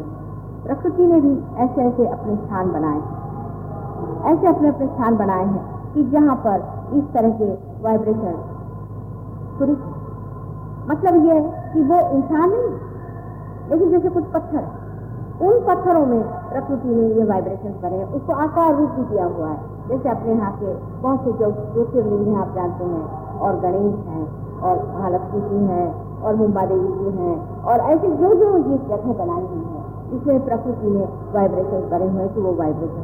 प्रकृति 0.64 1.06
ने 1.06 1.22
भी 1.22 1.44
ऐसे 1.56 1.82
ऐसे 1.82 2.08
अपने 2.08 2.36
स्थान 2.36 2.72
बनाए 2.72 3.02
ऐसे 4.34 4.48
अपने 4.48 4.68
अपने 4.68 4.88
स्थान 4.88 5.18
बनाए 5.18 5.46
हैं 5.46 5.94
कि 5.94 6.04
जहाँ 6.04 6.36
पर 6.36 6.64
इस 6.94 7.04
तरह 7.14 7.30
के 7.30 7.54
वाइब्रेशन 7.84 8.53
सुरित 9.58 9.80
मतलब 10.90 11.26
ये 11.26 11.34
है 11.34 11.42
कि 11.74 11.84
वो 11.90 12.00
इंसान 12.16 12.50
नहीं 12.50 12.70
लेकिन 13.70 13.92
जैसे 13.92 14.10
कुछ 14.10 14.24
पत्थर 14.34 14.64
उन 15.42 15.60
पत्थरों 15.68 16.06
में 16.06 16.22
प्रकृति 16.50 16.88
ने 16.88 17.06
ये 17.16 17.24
वाइब्रेशन 17.30 17.72
बने 17.84 18.04
उसको 18.18 18.34
आकार 18.42 18.76
रूप 18.76 18.90
भी 18.90 19.04
दिया 19.06 19.26
हुआ 19.28 19.48
है। 19.48 19.72
जैसे 19.88 20.10
अपने 20.10 20.34
यहाँ 20.34 20.52
के 20.60 20.74
बहुत 21.02 21.24
से 21.24 21.32
जो 21.40 21.50
ज्योतिर्लिंग 21.74 22.28
हैं, 22.28 22.36
आप 22.42 22.54
जानते 22.56 22.84
हैं, 22.84 23.40
और 23.40 23.60
गणेश 23.60 23.96
हैं, 24.10 24.26
और 24.60 24.84
महालक्ष्मी 24.94 25.42
जी 25.42 25.60
हैं, 25.72 25.88
और 26.22 26.36
मुंबा 26.36 26.66
देवी 26.66 26.92
जी 27.00 27.10
हैं, 27.18 27.36
और 27.64 27.80
ऐसे 27.94 28.12
जो 28.22 28.34
जो 28.36 28.52
ये 28.58 28.78
जगह 28.92 29.14
बनाई 29.24 29.46
हुई 29.48 29.66
है 29.72 29.82
इसमें 30.18 30.46
प्रकृति 30.46 30.90
ने 30.90 31.08
वाइब्रेशन 31.34 31.90
करे 31.90 32.08
हुए 32.08 32.28
कि 32.28 32.42
वो 32.42 32.54
वाइब्रेशन 32.54 33.04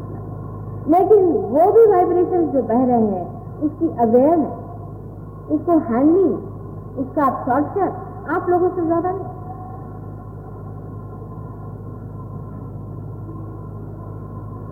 लेकिन 0.94 1.26
वो 1.54 1.72
भी 1.72 1.86
वाइब्रेशन 1.92 2.48
जो 2.54 2.62
बह 2.64 2.86
रहे 2.86 3.02
हैं, 3.08 3.26
उसकी 3.64 3.88
अवेयरनेस 4.00 4.59
उसको 5.50 5.78
हैंडलिंग, 5.88 6.34
उसका 7.00 7.26
अब्सॉर्प्शन 7.26 7.90
आप 8.30 8.50
लोगों 8.50 8.70
से 8.70 8.86
ज़्यादा 8.86 9.12
नहीं। 9.12 9.38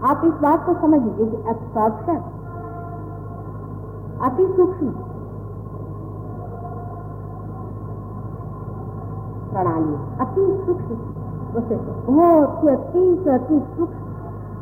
आप 0.04 0.22
इस 0.26 0.34
बात 0.42 0.66
को 0.66 0.74
समझ 0.82 1.00
लीजिए 1.04 1.26
कि 1.28 1.38
एब्सॉर्प्शन 1.50 2.20
अति 4.26 4.46
सूक्ष्म 4.58 4.90
प्रणाली, 9.52 9.96
अति 10.22 10.46
सूक्ष्म 10.66 10.96
बहुत 12.08 12.64
ही 12.64 12.70
अति 12.70 13.04
से 13.24 13.34
अति 13.34 13.60
सूक्ष्म 13.78 14.06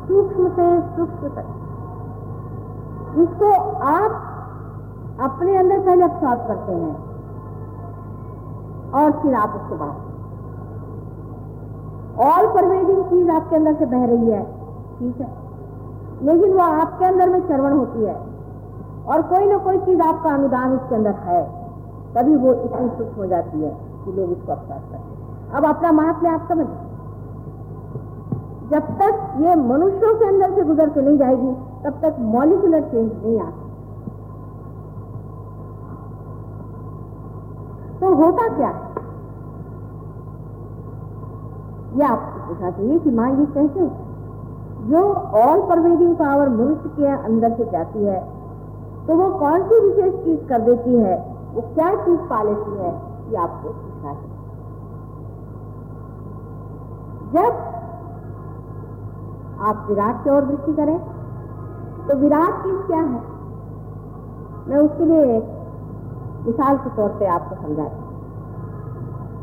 सूक्ष्म 0.08 0.48
से 0.56 0.66
सूक्ष्म 0.96 1.28
तक। 1.36 1.46
इसको 3.22 3.50
आप 3.88 4.12
अपने 5.20 5.56
अंदर 5.56 5.80
पहले 5.80 6.04
अब्सॉर्ब 6.04 6.40
करते 6.48 6.72
हैं। 6.72 7.06
और 8.90 9.12
फिर 9.12 9.34
आप 9.34 9.48
उसको 9.48 9.74
बाहर। 9.74 10.06
ऑल 12.28 12.54
परवेडिंग 12.54 13.04
चीज़ 13.04 13.30
आपके 13.30 13.56
अंदर 13.56 13.74
से 13.74 13.86
बह 13.86 14.04
रही 14.04 14.30
है। 14.30 14.44
ठीक 14.98 15.20
है? 15.20 15.28
लेकिन 16.22 16.52
वो 16.52 16.60
आपके 16.60 17.04
अंदर 17.04 17.28
में 17.28 17.46
श्रवण 17.46 17.72
होती 17.72 18.04
है। 18.04 18.14
और 19.06 19.22
कोई 19.22 19.46
ना 19.46 19.58
कोई 19.58 19.78
चीज़ 19.78 20.00
आपका 20.00 20.30
अनुदान 20.30 20.72
उसके 20.72 20.94
अंदर 20.94 21.10
है। 21.10 21.66
तभी 22.14 22.36
वो 22.36 22.54
इतनी 22.54 22.88
सुख 22.88 23.18
हो 23.18 23.26
जाती 23.26 23.60
है 23.60 23.70
कि 24.04 24.12
लोग 24.12 24.32
इसको 24.32 24.52
अवसर 24.52 24.74
करते 24.74 25.16
अब 25.56 25.76
अपना 25.76 25.92
महात्म्य 25.92 26.28
आप 26.30 26.48
समझ 26.48 26.66
जब 28.70 28.82
तक 28.82 29.34
ये 29.40 29.54
मनुष्यों 29.54 30.14
के 30.14 30.24
अंदर 30.24 30.54
से 30.54 30.62
गुजर 30.62 30.88
के 30.88 31.02
नहीं 31.02 31.18
जाएगी, 31.18 31.52
तब 31.84 31.98
तक 32.02 32.16
मॉलिकुलर 32.20 32.80
चेंज 32.80 33.12
नहीं 33.24 33.40
आ 33.40 33.44
तो 38.06 38.14
होता 38.14 38.48
क्या? 38.48 38.68
है 38.68 38.94
ये 41.96 42.02
आपको 42.04 42.40
पूछना 42.48 42.70
चाहिए 42.70 42.98
कि 42.98 43.10
माँ, 43.10 43.28
ये 43.30 43.46
कैसे 43.54 43.86
जो 44.90 45.00
ऑल 45.38 45.62
परवेडिंग 45.68 46.14
पावर 46.16 46.48
मनुष्य 46.48 46.90
के 46.96 47.06
अंदर 47.06 47.56
से 47.56 47.64
जाती 47.70 48.04
है 48.04 48.18
तो 49.06 49.14
वो 49.14 49.28
कौन 49.38 49.62
सी 49.62 49.80
विशेष 49.80 50.14
चीज़ 50.24 50.46
कर 50.48 50.60
देती 50.60 50.94
है? 50.94 51.16
वो 51.54 51.60
क्या 51.74 51.88
चीज़ 52.04 52.20
पा 52.30 52.42
लेती 52.42 52.76
है? 52.78 52.92
ये 53.30 53.36
आपको 53.36 53.72
पूछना 53.72 54.10
है 54.10 54.24
जब 57.32 57.50
आप 59.66 59.86
विराट 59.88 60.24
की 60.24 60.30
ओर 60.30 60.44
दृष्टि 60.44 60.72
करें 60.72 60.98
तो 62.08 62.16
विराट 62.16 62.62
चीज़ 62.64 62.80
क्या 62.86 63.00
है? 63.00 63.20
मैं 64.68 64.78
उसके 64.78 65.04
लिए 65.04 65.40
मिसाल 66.46 66.76
के 66.78 66.90
तौर 66.96 67.08
पे 67.18 67.26
आपको 67.34 67.56
समझा 67.62 67.84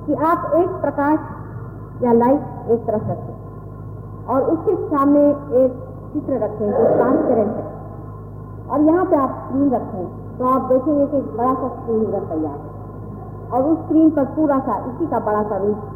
कि 0.06 0.14
आप 0.26 0.52
एक 0.56 0.76
प्रकाश 0.82 2.04
या 2.04 2.14
लाइट 2.16 2.70
एक 2.72 2.86
तरफ़ 2.88 3.10
रखें 3.10 4.28
और 4.28 4.50
उसके 4.50 4.76
सामने 4.86 5.24
एक 5.62 5.80
चित्र 6.14 6.38
रखें 6.44 6.66
जो 6.68 6.84
ट्रांसपेरेंट 6.90 7.56
है 7.56 7.72
और 8.68 8.82
यहाँ 8.82 9.06
पे 9.06 9.16
आप 9.18 9.40
स्क्रीन 9.40 9.70
रखें 9.72 10.06
तो 10.38 10.46
आप 10.50 10.70
देखेंगे 10.70 11.08
कि 11.08 11.22
बड़ा 11.32 11.54
सा 11.54 11.68
स्क्रीन 11.70 12.06
उधर 12.06 12.28
तैयार 12.28 12.60
है 12.60 12.72
और 13.52 13.64
उस 13.64 13.80
स्क्रीन 13.80 14.10
पर 14.12 14.26
पूरा 14.36 14.60
सा, 14.60 14.78
इसी 14.86 15.08
का 15.08 15.20
बड़ा 15.22 15.42
सा 15.44 15.58
रूप 15.58 15.90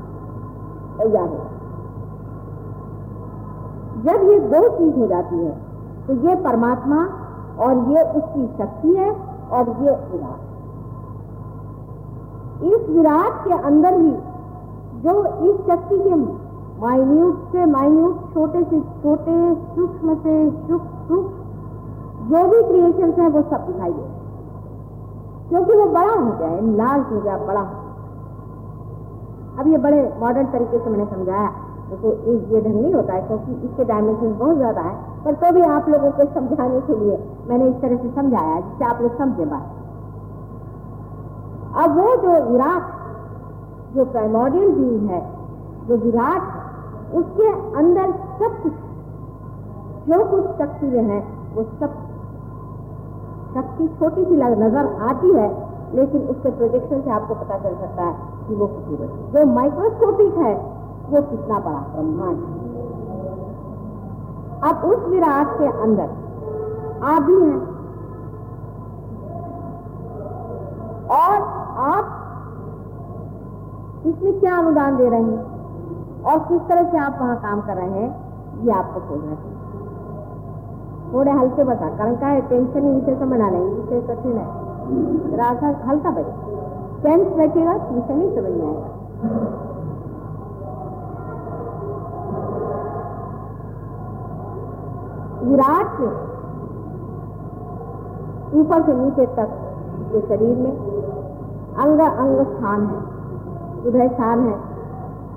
तैयार 0.98 1.30
है 1.30 1.46
जब 4.04 4.28
ये 4.32 4.40
दो 4.50 4.68
चीज़ 4.78 5.00
हो 5.00 5.08
जाती 5.08 5.38
है 5.38 5.56
तो 6.08 6.14
ये 6.28 6.36
परमात्मा 6.44 7.00
और 7.66 7.88
ये 7.92 8.04
उसकी 8.14 8.46
शक्ति 8.58 8.96
है 8.96 9.10
और 9.52 9.70
ये 9.82 9.96
विराट 10.12 10.47
इस 12.64 12.90
विराट 12.90 13.34
के 13.44 13.54
अंदर 13.64 13.94
ही, 13.96 14.12
जो 15.02 15.14
इस 15.46 15.58
शक्ति 15.68 15.98
के 16.00 16.16
माइन्यूट 16.82 17.36
से 17.52 17.66
माइन्यूट 17.68 18.34
छोटे 18.34 18.64
से 18.64 18.80
छोटे, 19.02 19.36
सूक्ष्म 19.76 20.16
से 20.18 20.36
सूक्ष्म, 20.68 21.22
जो 22.30 22.44
भी 22.50 22.62
क्रिएशन 22.64 23.14
है, 23.20 23.30
वो 23.30 23.42
सब 23.44 23.66
दिखाई 23.68 23.92
दे 23.92 24.06
क्योंकि 25.50 25.76
वो 25.76 25.86
बड़ा 25.90 26.14
हो 26.14 26.32
गया 26.32 26.48
है 26.48 26.76
लार्ज 26.76 27.12
हो 27.12 27.20
गया, 27.22 27.38
बड़ा 27.48 27.62
अब 29.60 29.68
ये 29.68 29.78
बड़े 29.80 30.02
मॉडर्न 30.20 30.46
तरीके 30.48 30.80
से 30.80 30.90
मैंने 30.90 31.06
समझाया। 31.08 31.48
देखो 31.90 32.10
तो 32.12 32.34
ये 32.54 32.62
ढंग 32.62 32.76
नहीं 32.76 32.94
होता 32.94 33.14
है, 33.14 33.22
क्योंकि 33.28 33.52
इसके 33.68 33.84
डायमेंशन 33.86 34.34
बहुत 34.40 34.58
ज़्यादा 34.58 34.82
है, 34.82 34.96
पर 35.24 35.34
तो 35.36 35.52
भी 35.54 35.62
आप 35.70 35.90
लोगों 35.90 36.12
को 36.12 36.26
समझाने 36.34 36.82
के 36.88 37.00
लिए 37.00 37.18
मैंने 37.50 37.68
इस 37.68 37.76
तरह 37.82 37.98
से 37.98 38.10
समझाया 38.16 38.60
जिससे 38.60 38.86
आप 38.86 39.02
लोग 39.02 39.18
समझे 39.18 39.46
बात। 39.46 39.77
अब 41.76 41.98
वो 41.98 42.16
जो 42.16 42.52
विराट, 42.52 42.84
जो 43.96 44.06
प्राइमोडियल 44.06 44.72
बींग 44.72 45.10
है, 45.10 45.30
जो 45.88 45.98
विराट 45.98 46.42
उसके 47.14 47.48
अंदर 47.78 48.12
सब 48.12 48.62
कुछ, 48.64 48.74
जो 50.08 50.26
कुछ 50.26 50.44
शक्ति 50.44 50.88
में 50.88 51.04
है, 51.04 51.28
वो 51.54 51.64
सब 51.64 51.94
शक्ति 53.56 53.88
छोटी 53.88 54.26
सी 54.26 54.36
नज़र 54.36 55.10
आती 55.10 55.34
है, 55.34 55.68
लेकिन 55.94 56.22
उसके 56.22 56.50
प्रोजेक्शन 56.50 57.02
से 57.02 57.10
आपको 57.10 57.36
पता 57.36 57.58
चल 57.58 57.76
सकता 57.76 58.04
है 58.04 58.16
कि 58.48 58.56
वो 58.56 58.68
कितनी 58.68 58.98
बड़ी 58.98 59.08
जो 59.32 59.46
माइक्रोस्कोपिक 59.46 60.34
है, 60.38 60.56
वो 61.10 61.22
कितना 61.22 61.60
बड़ा, 61.60 61.80
ब्रह्मांड 61.80 62.38
है। 62.38 62.66
अब 64.70 64.84
उस 64.86 65.08
विराट 65.08 65.48
के 65.48 65.66
अंदर, 65.66 66.10
आप 67.04 67.22
भी 67.22 67.34
हैं। 67.34 67.78
और 71.10 71.57
आप 71.78 72.06
इसमें 74.06 74.40
क्या 74.40 74.58
अनुदान 74.58 74.98
दे 74.98 75.10
रहे 75.10 75.22
हैं? 75.22 75.44
और 76.24 76.40
किस 76.48 76.62
तरह 76.70 76.84
से 76.92 76.98
आप 77.00 77.18
वहाँ 77.22 77.36
काम 77.42 77.62
कर 77.62 77.76
रहे 77.76 77.90
हैं, 77.92 78.10
ये 78.66 78.72
आपको 78.74 79.00
खोजना 79.10 79.36
चाहिए 79.36 79.56
थोड़े 81.14 81.32
हल्के 81.32 81.64
बता, 81.64 81.90
कारण 81.98 82.16
का 82.16 82.28
है 82.28 82.42
टेंशन 82.50 82.86
ही 82.86 82.92
विषय 82.92 83.16
से 83.16 83.26
बना 83.26 83.50
लेंगे 83.50 83.70
विषय 83.72 84.02
कठिन 84.08 84.38
है। 84.38 84.46
राधा 85.38 85.68
हल्का 85.88 86.12
बचे 86.12 86.34
टेंस 87.04 87.28
बैठेगा 87.38 87.74
विषय 87.74 88.14
नहीं 88.14 88.36
समझ 88.36 88.52
में 88.52 88.66
आएगा। 88.68 88.90
विराट 95.44 96.02
ऊपर 98.56 98.82
से 98.84 98.94
नीचे 98.94 99.26
तक 99.36 99.50
के 100.12 100.20
शरीर 100.28 100.58
में 100.58 100.74
अंग 101.80 102.00
अंग 102.00 102.58
स्थान 102.58 102.88
है। 102.88 103.18
हृदय 103.84 104.08
स्थान 104.08 104.40
है। 104.40 104.60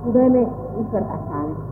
हृदय 0.05 0.29
में 0.29 0.43
ईश्वर 0.81 1.01
का 1.01 1.17
स्थान 1.17 1.45
है। 1.45 1.71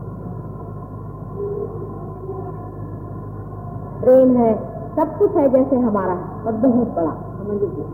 प्रेम 4.01 4.35
है। 4.35 4.69
सब 4.95 5.17
कुछ 5.17 5.35
है 5.35 5.49
जैसे 5.49 5.75
हमारा। 5.75 6.13
और 6.47 6.51
बहुत 6.51 6.87
बड़ा, 6.87 7.11
समझ 7.11 7.61
लीजिए। 7.61 7.85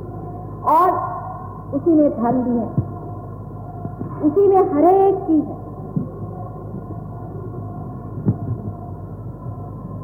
और 0.63 1.15
उसी 1.73 1.89
में 1.93 2.23
धर्म 2.23 2.43
भी 2.43 2.57
है। 2.57 2.69
उसी 4.23 4.47
में 4.47 4.73
हर 4.73 4.83
एक 4.83 5.15
चीज़ 5.15 5.45
है। 5.45 5.65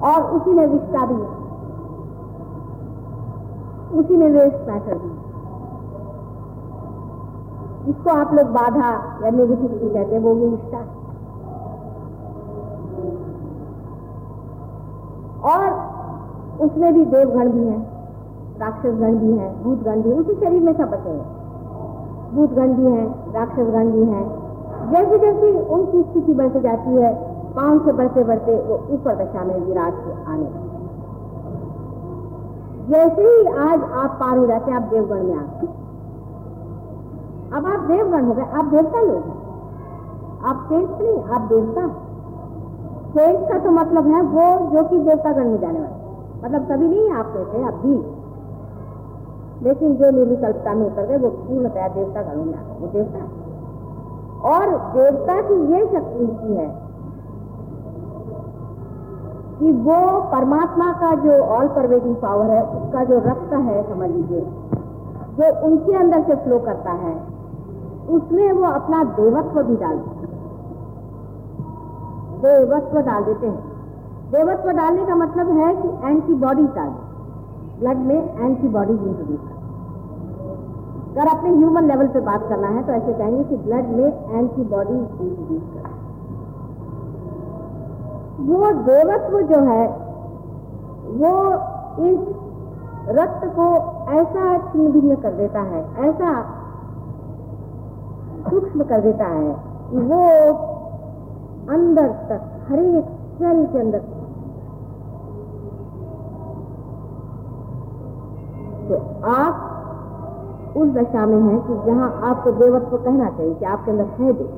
और 0.01 0.31
उसी 0.31 0.53
में 0.53 0.67
विष्टा 0.67 1.05
भी 1.05 1.13
है। 1.13 1.41
उसी 3.99 4.17
में 4.17 4.29
वेस्ट 4.29 4.69
मैटर 4.69 4.97
भी 4.97 5.09
है। 5.09 5.20
जिसको 7.91 8.10
आप 8.10 8.33
लोग 8.33 8.48
बाधा 8.48 8.89
या 9.24 9.29
नेगेटिविटी 9.29 9.88
कहते 9.89 10.15
हैं, 10.15 10.19
वो 10.24 10.33
भी 10.36 10.50
निष्ठा 10.50 10.77
है 10.77 11.00
और 15.51 15.65
उसमें 16.65 16.93
भी 16.93 17.05
देवगण 17.05 17.50
भी 17.50 17.65
है, 17.67 17.79
राक्षसगण 18.60 19.17
भी 19.17 19.31
है, 19.38 19.50
भूतगण 19.63 20.01
भी 20.01 20.12
उसी 20.12 20.36
शरीर 20.36 20.62
में 20.62 20.74
सब 20.74 20.91
बचे 20.91 21.10
हैं। 21.10 22.36
भूतगण 22.36 22.74
भी 22.74 22.91
है, 22.91 23.05
राक्षसगण 23.33 23.91
भी 23.91 24.05
है। 24.05 24.24
जैसे 24.91 25.19
जैसे 25.19 25.51
उनकी 25.60 26.03
स्थिति 26.03 26.33
बढ़ती 26.33 26.60
जाती 26.60 26.95
है, 26.95 27.13
पाँव 27.55 27.86
से 27.86 27.91
बढ़ते 27.91 28.24
बढ़ते 28.24 28.55
वो 28.67 28.79
ऊपर 28.93 29.15
दशा 29.15 29.43
में 29.43 29.55
विराट 29.60 29.93
के 30.05 30.12
आने 30.31 30.50
जैसे 32.89 33.24
ही 33.24 33.45
आज 33.45 33.83
आप 34.03 34.17
पार 34.19 34.38
हो 34.38 34.45
जाते 34.48 34.71
हैं, 34.71 34.77
आप 34.77 34.89
देवगण 34.89 35.24
में 35.24 35.36
आते 35.36 35.80
अब 37.53 37.65
आप 37.65 37.79
देवगण 37.79 38.25
हो 38.25 38.34
गए, 38.34 38.41
आप 38.41 38.65
देवता 38.65 39.01
लोग 39.01 39.24
हैं। 39.24 39.39
आप 40.43 40.65
सेंट 40.70 41.01
नहीं 41.01 41.24
आप 41.24 41.41
देवता 41.41 41.88
सेंट 43.15 43.50
का 43.50 43.58
तो 43.60 43.72
मतलब 43.72 44.08
है 44.08 44.22
वो 44.22 44.70
जो 44.70 44.84
कि 44.84 45.00
देवतागण 45.00 45.50
में 45.50 45.60
जाने 45.62 45.79
वाले। 45.79 46.43
मतलब 46.43 46.72
कभी 46.72 46.88
नहीं 46.88 47.12
आप 47.12 47.25
कहते 47.25 47.63
आप 47.63 47.74
भी। 47.74 47.96
लेकिन 49.63 49.96
जो 49.96 50.12
निर्विकल्पता 50.12 50.74
में 50.74 50.86
उतर 50.86 51.05
गए, 51.05 51.17
वो 51.17 51.29
पूर्णतया 51.29 51.88
देवता 51.88 52.22
गणों 52.22 52.46
में 52.46 52.53
आ 52.53 52.62
वो 52.79 52.88
देवता 52.88 53.20
और 54.50 54.70
देवता 54.93 55.41
की 55.41 55.74
ये 55.74 55.86
शक्ति 55.86 56.25
होती 56.25 56.55
है 56.55 56.67
कि 59.60 59.72
वो 59.72 60.22
परमात्मा 60.22 60.91
का 60.93 61.15
जो 61.15 61.43
ऑल 61.43 61.67
परवेटिंग 61.67 62.15
पावर 62.15 62.46
है, 62.46 62.63
उसका 62.63 63.03
जो 63.03 63.17
रक्त 63.17 63.53
है, 63.53 63.84
समझ 63.93 64.10
लीजिए, 64.10 64.41
जो 65.36 65.67
उनके 65.67 65.96
अंदर 65.96 66.24
से 66.24 66.36
फ्लो 66.36 66.60
करता 66.60 66.91
है 66.91 67.30
उसमें 68.10 68.51
वो 68.51 68.65
अपना 68.72 69.03
देवत्व 69.15 69.62
भी 69.63 69.75
डाल 69.75 69.98
देते 69.98 70.29
देवत्व 72.41 73.00
डाल 73.01 73.24
देते 73.24 73.48
हैं। 73.48 73.62
देवत्व 74.31 74.70
डालने 74.72 75.05
का 75.05 75.15
मतलब 75.15 75.50
है 75.58 75.74
कि 75.75 75.88
एंटीबॉडीज 76.10 76.70
डाल 76.75 76.89
ब्लड 77.79 77.98
में 77.98 78.20
एंटीबॉडीज 78.39 79.03
इंट्रोड्यूस 79.03 79.39
अगर 81.12 81.27
अपने 81.27 81.50
ह्यूमन 81.50 81.88
लेवल 81.88 82.08
पे 82.08 82.20
बात 82.20 82.48
करना 82.50 82.67
है 82.67 82.84
तो 82.84 82.93
ऐसे 82.93 83.13
कहेंगे 83.13 83.43
कि 83.43 83.55
ब्लड 83.55 83.88
में 83.88 84.05
एंटीबॉडीज 84.05 85.22
इंट्रोड्यूस 85.22 85.63
कर 85.74 85.89
वो 88.41 88.72
देवत्व 88.86 89.41
जो 89.41 89.60
है, 89.65 89.84
वो 91.17 91.34
इस 92.05 92.20
रक्त 93.10 93.46
को 93.55 93.65
ऐसा 94.12 94.58
छिन्न 94.58 95.15
कर 95.15 95.31
देता 95.31 95.62
है, 95.62 95.81
ऐसा 96.00 96.31
सूक्ष्म 98.51 98.84
कर 98.84 99.01
देता 99.01 99.25
है 99.27 99.50
वो 100.05 100.22
अंदर 101.70 102.08
तक, 102.29 102.41
हर 102.70 102.79
एक 102.79 103.05
सेल 103.38 103.65
के 103.65 103.79
अंदर 103.79 104.00
तो 108.88 108.96
आप 109.31 110.74
उस 110.77 110.89
दशा 110.89 111.25
में 111.25 111.41
हैं 111.41 111.60
कि 111.62 111.74
जहाँ 111.86 112.08
आपको 112.29 112.51
देवत्व 112.53 112.98
कहना 112.98 113.29
चाहिए 113.29 113.53
कि 113.53 113.65
आपके 113.65 113.91
अंदर 113.91 114.08
है 114.20 114.34
देव। 114.34 114.50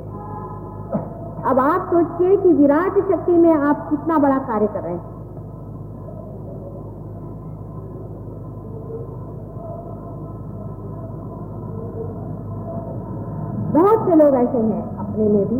अब 1.46 1.60
आप 1.60 1.90
सोचिए 1.94 2.38
कि 2.38 2.54
विराट 2.54 3.00
शक्ति 3.10 3.38
में 3.38 3.54
आप 3.54 3.90
कितना 3.90 4.18
बड़ा 4.18 4.38
कार्य 4.50 4.68
कर 4.68 4.82
रहे 4.82 4.94
हैं। 4.94 5.23
से 14.14 14.18
लोग 14.20 14.36
ऐसे 14.36 14.58
हैं 14.58 14.82
अपने 14.98 15.28
में 15.30 15.46
भी 15.50 15.60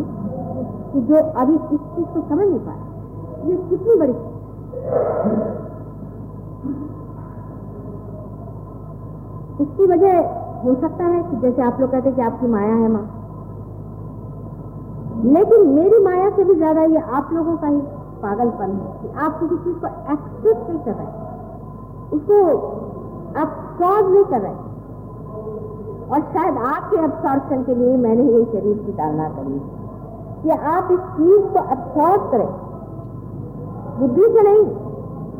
कि 0.92 1.00
जो 1.06 1.20
अभी 1.42 1.54
इस 1.54 1.80
चीज़ 1.94 2.08
को 2.14 2.20
समझ 2.28 2.46
नहीं 2.48 2.58
पा 2.58 2.74
रहे 2.74 3.50
ये 3.50 3.56
कितनी 3.70 3.94
बड़ी 4.00 4.16
इसकी 9.62 9.86
वजह 9.86 10.18
हो 10.64 10.74
सकता 10.74 11.04
है 11.04 11.22
कि 11.22 11.36
जैसे 11.36 11.62
आप 11.62 11.80
लोग 11.80 11.90
कहते 11.90 12.08
हैं 12.08 12.16
कि 12.16 12.22
आपकी 12.22 12.46
माया 12.46 12.74
है 12.74 12.88
माँ। 12.88 13.06
लेकिन 15.34 15.66
मेरी 15.74 15.98
माया 16.04 16.30
से 16.36 16.44
भी 16.44 16.54
ज़्यादा 16.54 16.82
ये 16.94 17.02
आप 17.18 17.28
लोगों 17.32 17.56
का 17.56 17.68
ही 17.68 17.80
पागलपन 18.22 18.70
है 18.70 18.88
कि 19.02 19.08
आप 19.26 19.38
किसी 19.40 19.56
चीज़ 19.64 19.78
को 19.84 19.88
एक्सेप्ट 20.14 20.70
नहीं 20.70 20.82
कर 20.84 20.92
रहे। 20.92 21.10
उसको 22.16 22.36
आप 23.40 23.48
सॉल्व 23.78 24.12
नहीं 24.14 24.24
कर 24.24 24.40
रहे। 24.40 24.56
और 26.12 26.20
शायद 26.20 26.56
आपके 26.58 26.96
अब्सॉर्प्शन 26.96 27.62
के 27.62 27.74
लिए 27.74 27.96
मैंने 27.96 28.22
ये 28.22 28.44
शरीर 28.44 28.76
की 28.78 28.92
धारणा 28.92 29.28
करी 29.28 29.60
कि 30.42 30.50
आप 30.50 30.88
इस 30.92 30.98
चीज़ 30.98 31.46
को 31.52 31.58
अब्सॉर्ब 31.58 32.30
करें। 32.30 32.48
बुद्धि 33.98 34.22
से 34.22 34.42
नहीं, 34.42 34.64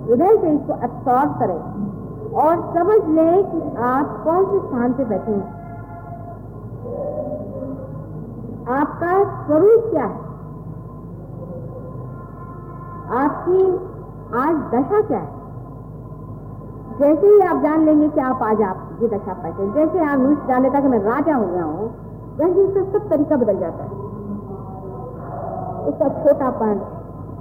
हृदय 0.06 0.37
से 0.37 0.52
इसको 0.52 0.73
अब्सॉर्ब 0.73 1.38
करें 1.38 1.61
और 2.35 2.56
समझ 2.75 3.09
लें 3.09 3.50
कि 3.50 3.76
आप 3.76 4.25
कौन 4.25 4.44
से 4.44 4.59
स्थान 4.59 4.92
पे 4.92 5.04
बैठे 5.04 5.33
हैं। 5.33 5.64
आपका 8.68 9.12
स्वरूप 9.47 9.90
क्या 9.90 10.05
है? 10.05 10.22
आपकी 13.22 13.62
आज 14.38 14.57
दशा 14.74 15.00
क्या 15.00 15.18
है? 15.18 15.33
जैसे 16.98 17.27
ही 17.27 17.40
आप 17.40 17.62
जान 17.62 17.85
लेंगे 17.85 18.09
कि 18.09 18.20
आप 18.20 18.42
आज 18.42 18.62
आप 18.62 18.84
ये 19.05 19.09
दशा 19.09 19.33
पाते 19.35 19.67
जैसे 19.73 20.05
आप 20.05 20.19
मनुष्य 20.19 20.49
जान 20.49 20.62
लेता 20.62 20.81
कि 20.81 20.88
मैं 20.88 20.99
राजा 21.05 21.35
हो 21.35 21.47
गया 21.47 21.64
हूँ, 21.64 21.88
वैसे 22.37 22.61
उसका 22.61 22.83
सब 22.93 23.09
तरीका 23.09 23.37
बदल 23.37 23.59
जाता 23.59 23.85
है। 23.85 24.03
उसका 25.88 26.09
छोटापन 26.21 26.81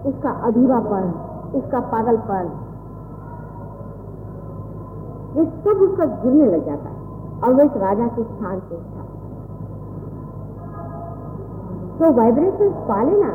उसका 0.06 0.32
अधूरापन 0.48 1.06
उसका 1.56 1.80
पागलपन, 1.92 2.52
ये 5.36 5.46
सब 5.46 5.82
उसका 5.82 6.06
गिरने 6.06 6.46
लग 6.48 6.66
जाता 6.66 6.90
है। 6.90 6.98
और 7.40 7.54
वो 7.54 7.62
एक 7.62 7.78
राजा 7.78 8.08
के 8.08 8.24
स्थान 8.24 8.60
पे 8.60 8.76
था। 8.76 9.02
तो 11.98 12.12
वाइब्रेशन 12.14 12.70
पाले 12.88 13.18
ना 13.18 13.32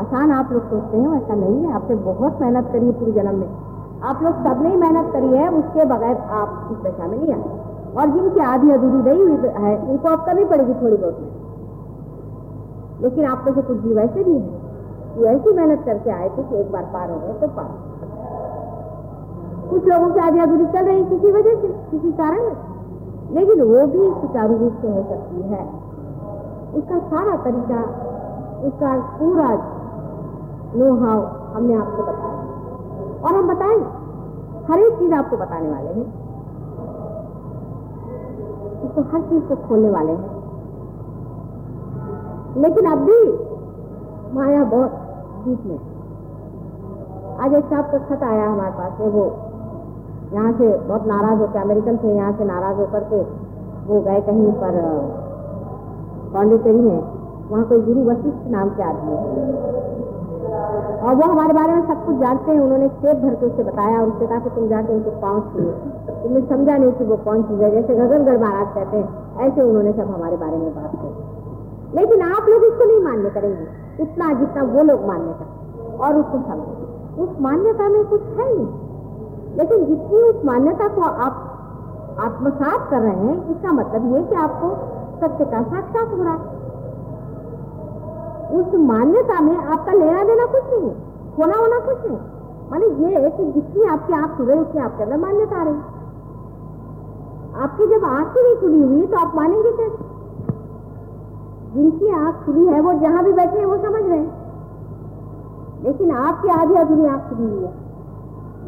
आसान 0.00 0.32
आप 0.32 0.52
लोग 0.52 0.62
सोचते 0.70 0.98
हैं, 0.98 1.16
ऐसा 1.16 1.34
नहीं 1.34 1.64
है। 1.64 1.74
आपने 1.74 1.96
बहुत 2.04 2.40
मेहनत 2.40 2.70
करी 2.72 2.86
है 2.86 2.92
पूरे 2.92 3.12
जन्म 3.12 3.38
में। 3.38 3.61
आप 4.02 4.22
लोग 4.22 4.38
सबने 4.44 4.68
ही 4.68 4.76
मेहनत 4.76 5.12
करी 5.12 5.36
है, 5.36 5.48
उसके 5.50 5.84
बगैर 5.84 6.16
आप 6.36 6.68
इस 6.72 6.78
दशा 6.84 7.06
में 7.06 7.18
नहीं 7.18 7.32
आए। 7.34 7.44
और 7.92 8.06
जिनकी 8.08 8.40
आधी 8.42 8.70
अधूरी 8.70 9.00
रही 9.02 9.22
हुई 9.22 9.50
है 9.62 9.72
उनको 9.90 10.08
आप 10.08 10.24
करनी 10.26 10.44
पड़ेगी 10.44 10.74
थोड़ी 10.74 10.96
बहुत 10.96 11.16
लेकिन 13.02 13.24
आप 13.24 13.44
में 13.46 13.54
से 13.54 13.62
कुछ 13.62 13.78
जीव 13.78 13.98
ऐसे 14.00 14.24
भी 14.24 14.32
है 14.32 14.40
कि 15.14 15.24
ऐसी 15.26 15.52
मेहनत 15.56 15.82
करके 15.86 16.10
आए 16.10 16.28
थे 16.28 16.42
कि 16.42 16.60
एक 16.60 16.70
बार 16.72 16.84
पार 16.92 17.10
हो 17.10 17.16
गए 17.18 17.32
तो 17.40 17.48
पार। 17.56 17.70
कुछ 19.70 19.86
लोगों 19.86 20.10
की 20.14 20.20
आधी 20.20 20.38
अधूरी 20.40 20.66
चल 20.66 20.84
रही 20.84 21.04
किसी 21.06 21.32
वजह 21.32 21.54
से, 21.60 21.68
किसी 21.90 22.12
कारण 22.12 22.42
लेकिन 23.34 23.62
वो 23.62 23.86
भी 23.86 24.10
सुचारू 24.20 24.56
रूप 24.58 24.74
से 24.82 24.88
हो 24.88 25.02
सकती 25.10 25.42
है। 25.52 25.62
उसका 26.74 26.98
सारा 27.08 27.36
तरीका, 27.44 27.80
उसका 28.66 28.90
पूरा 29.18 29.48
नो 30.76 30.92
हमने 31.54 31.74
आपको 31.76 32.02
बताया। 32.02 32.41
और 33.24 33.34
हम 33.34 33.48
बताएँगे 33.48 33.86
हर 34.66 34.78
एक 34.78 34.98
चीज़ 34.98 35.12
आपको 35.14 35.36
बताने 35.36 35.70
वाले 35.70 35.88
हैं। 35.88 36.06
उसको 38.84 39.02
हर 39.12 39.22
चीज़ 39.22 39.44
को 39.44 39.56
खोलने 39.68 39.90
वाले 39.90 40.12
हैं। 40.12 40.40
लेकिन 42.56 42.90
अब 42.92 42.98
भी 42.98 43.20
माया 44.34 44.64
बहुत 44.64 44.90
बीच 45.44 45.64
में 45.66 45.78
आज 47.40 47.54
एक 47.54 47.64
साहब 47.64 47.84
का 47.84 47.98
खत 47.98 48.22
आया 48.22 48.48
हमारे 48.48 48.72
पास 48.72 49.00
में, 49.00 49.08
वो 49.08 49.24
यहाँ 50.34 50.52
से 50.52 50.66
बहुत 50.78 51.06
नाराज़ 51.06 51.38
होकर, 51.38 51.58
अमेरिकन 51.60 51.96
थे, 51.96 52.14
यहाँ 52.16 52.32
से 52.32 52.44
नाराज़ 52.44 52.76
होकर 52.76 53.04
के 53.04 53.22
वो 53.86 54.00
गए 54.00 54.20
कहीं 54.20 54.52
पर 54.52 54.76
पौंडीचेरी 56.32 56.80
में 56.80 57.00
वहाँ 57.50 57.64
कोई 57.64 57.80
गुरु 57.80 58.04
वशिष्ठ 58.10 58.50
नाम 58.50 58.68
के 58.68 58.82
आदमी 58.82 59.16
और 61.02 61.14
वो 61.14 61.24
हमारे 61.24 61.54
बारे 61.54 61.72
में 61.72 61.86
सब 61.86 62.04
कुछ 62.06 62.16
जानते 62.16 62.50
हैं। 62.50 62.60
उन्होंने 62.60 62.88
टेप 63.02 63.16
भर 63.16 63.34
के 63.34 63.46
उससे 63.46 63.62
बताया 63.64 64.00
और 64.00 64.08
उससे 64.08 64.26
कहा 64.26 64.38
कि 64.38 64.50
तुम 64.50 64.68
जाके 64.68 64.94
उनको 64.94 65.10
पाँव 65.22 65.40
छुए 65.52 65.72
तुमने 66.22 66.40
समझा 66.48 66.76
नहीं 66.76 66.92
कि 66.92 67.04
वो 67.04 67.16
कौन 67.24 67.42
चीज़ 67.42 67.62
है। 67.62 67.70
जैसे 67.70 67.94
गगनगढ़ 67.94 68.38
महाराज 68.40 68.68
कहते 68.74 68.96
हैं, 68.96 69.08
ऐसे 69.40 69.62
उन्होंने 69.62 69.92
सब 69.92 70.14
हमारे 70.14 70.36
बारे 70.36 70.56
में 70.56 70.74
बात 70.74 70.92
की 70.96 71.10
लेकिन 71.98 72.22
आप 72.22 72.46
लोग 72.48 72.64
इसको 72.64 72.84
नहीं 72.84 73.00
मान्य 73.00 73.30
करेंगे। 73.30 73.66
उतना 74.02 74.32
जितना 74.34 74.62
वो 74.62 74.82
लोग 74.82 75.06
मान्य 75.06 75.32
करते 75.32 75.96
और 75.98 76.16
उसको 76.16 76.38
समझेंगे 76.38 77.22
उस 77.22 77.40
मान्यता 77.40 77.88
में 77.88 78.04
कुछ 78.04 78.22
है 78.22 78.54
नहीं। 78.54 79.58
लेकिन 79.58 79.84
जितनी 79.84 80.22
उस 80.22 80.44
मान्यता 80.44 80.88
को 80.88 81.00
आप 81.00 81.48
आत्मसात 82.20 82.88
कर 82.90 83.00
रहे 83.00 83.12
हैं, 83.12 83.36
इसका 83.50 83.72
मतलब 83.72 84.16
ये 84.16 84.22
कि 84.22 84.34
आपको 84.34 84.70
सत्य 85.20 85.44
का 85.44 85.62
साक्षात 85.62 86.18
हो 86.18 86.22
रहा 86.22 86.32
है। 86.32 86.61
उस 88.52 88.74
मान्यता 88.74 89.40
में 89.40 89.56
आपका 89.56 89.92
लेना 89.92 90.24
देना 90.24 90.46
कुछ 90.46 90.62
नहीं 90.72 90.90
है, 90.90 90.96
होना 91.38 91.56
होना 91.56 91.78
कुछ 91.78 92.06
नहीं 92.06 92.18
माने 92.70 92.86
ये 92.86 93.20
है 93.20 93.30
कि 93.30 93.44
जितनी 93.44 93.84
आपकी 93.84 94.12
आँख 94.12 94.36
खुले, 94.36 94.58
उतनी 94.58 94.80
आपके 94.80 95.02
अंदर 95.02 95.16
मान्यता 95.16 95.60
आ 95.60 95.62
रही। 95.62 95.74
आपकी 97.62 97.86
जब 97.86 98.04
आँख 98.04 98.36
नहीं 98.36 98.56
खुली 98.56 98.82
हुई 98.82 99.06
तो 99.06 99.16
आप 99.16 99.34
मानेंगे 99.36 99.72
कैसे? 99.72 100.10
जिनकी 101.74 102.08
आँख 102.08 102.44
खुली 102.44 102.66
है, 102.66 102.80
वो 102.80 102.92
जहाँ 102.92 103.24
भी 103.24 103.32
बैठे 103.32 103.58
हैं, 103.58 103.66
वो 103.66 103.76
समझ 103.76 104.02
रहे 104.08 104.18
हैं। 104.18 104.32
लेकिन 105.84 106.10
आपकी 106.10 106.48
आधी 106.48 106.74
अधूरी 106.74 107.06
आँख 107.06 107.28
खुली 107.28 107.50
हुई 107.50 107.64
है। 107.64 107.72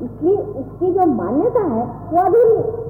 इसलिए 0.05 0.37
उसकी 0.37 0.92
जो 0.92 1.07
मान्यता 1.07 1.61
है, 1.61 1.87
वो 2.12 2.18
अधूरी 2.20 2.85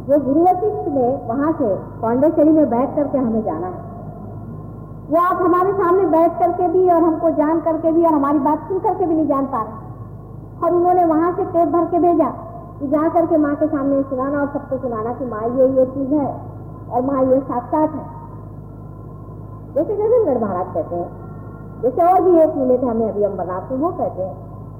जो 0.00 0.18
गुरु 0.20 0.40
वशिष्ठ 0.40 0.88
ने 0.88 1.26
वहाँ 1.26 1.52
से 1.52 1.74
पांडेचेरी 2.02 2.50
में 2.50 2.70
बैठ 2.70 2.96
करके 2.96 3.18
हमें 3.18 3.42
जाना 3.44 3.66
है। 3.66 3.89
वो 5.10 5.20
आप 5.20 5.38
हमारे 5.42 5.72
सामने 5.72 6.04
बैठ 6.06 6.38
करके 6.38 6.66
भी 6.68 6.88
और 6.88 7.02
हमको 7.02 7.30
जान 7.36 7.60
करके 7.60 7.92
भी 7.92 8.04
और 8.06 8.12
हमारी 8.12 8.38
बात 8.38 8.68
सुन 8.68 8.78
करके 8.78 9.06
भी 9.06 9.14
नहीं 9.14 9.26
जान 9.28 9.46
पा 9.46 9.62
रहे। 9.62 10.64
और 10.64 10.74
उन्होंने 10.74 11.04
वहाँ 11.04 11.32
से 11.32 11.44
टेप 11.44 11.68
भर 11.68 11.84
के 11.84 11.98
भेजा 11.98 12.28
कि 12.80 12.88
जा 12.88 13.08
करके 13.08 13.36
माँ 13.36 13.54
के 13.54 13.66
सामने 13.66 14.02
सुनाना 14.02 14.40
और 14.40 14.46
सबको 14.48 14.78
सुनाना 14.78 15.12
कि 15.12 15.24
माँ, 15.24 15.40
ये 15.40 15.68
ये 15.68 15.86
चीज़ 15.86 16.12
है 16.14 16.26
और 16.90 17.02
माँ, 17.02 17.24
ये 17.24 17.40
साक्षात 17.40 17.94
है। 17.94 18.04
जैसे 19.74 19.96
गगनगढ़ 19.96 20.38
महाराज 20.44 20.66
कहते 20.74 20.96
हैं, 20.96 21.08
जैसे 21.82 22.02
और 22.02 22.22
भी 22.22 22.38
एक 22.40 22.54
मिले 22.56 22.78
थे 22.78 22.86
हमें 22.86 23.08
अभी 23.08 23.22
अम्बरनाथ 23.22 23.72
में 23.72 23.78
वो 23.78 23.90
कहते 23.90 24.22
हैं, 24.22 24.36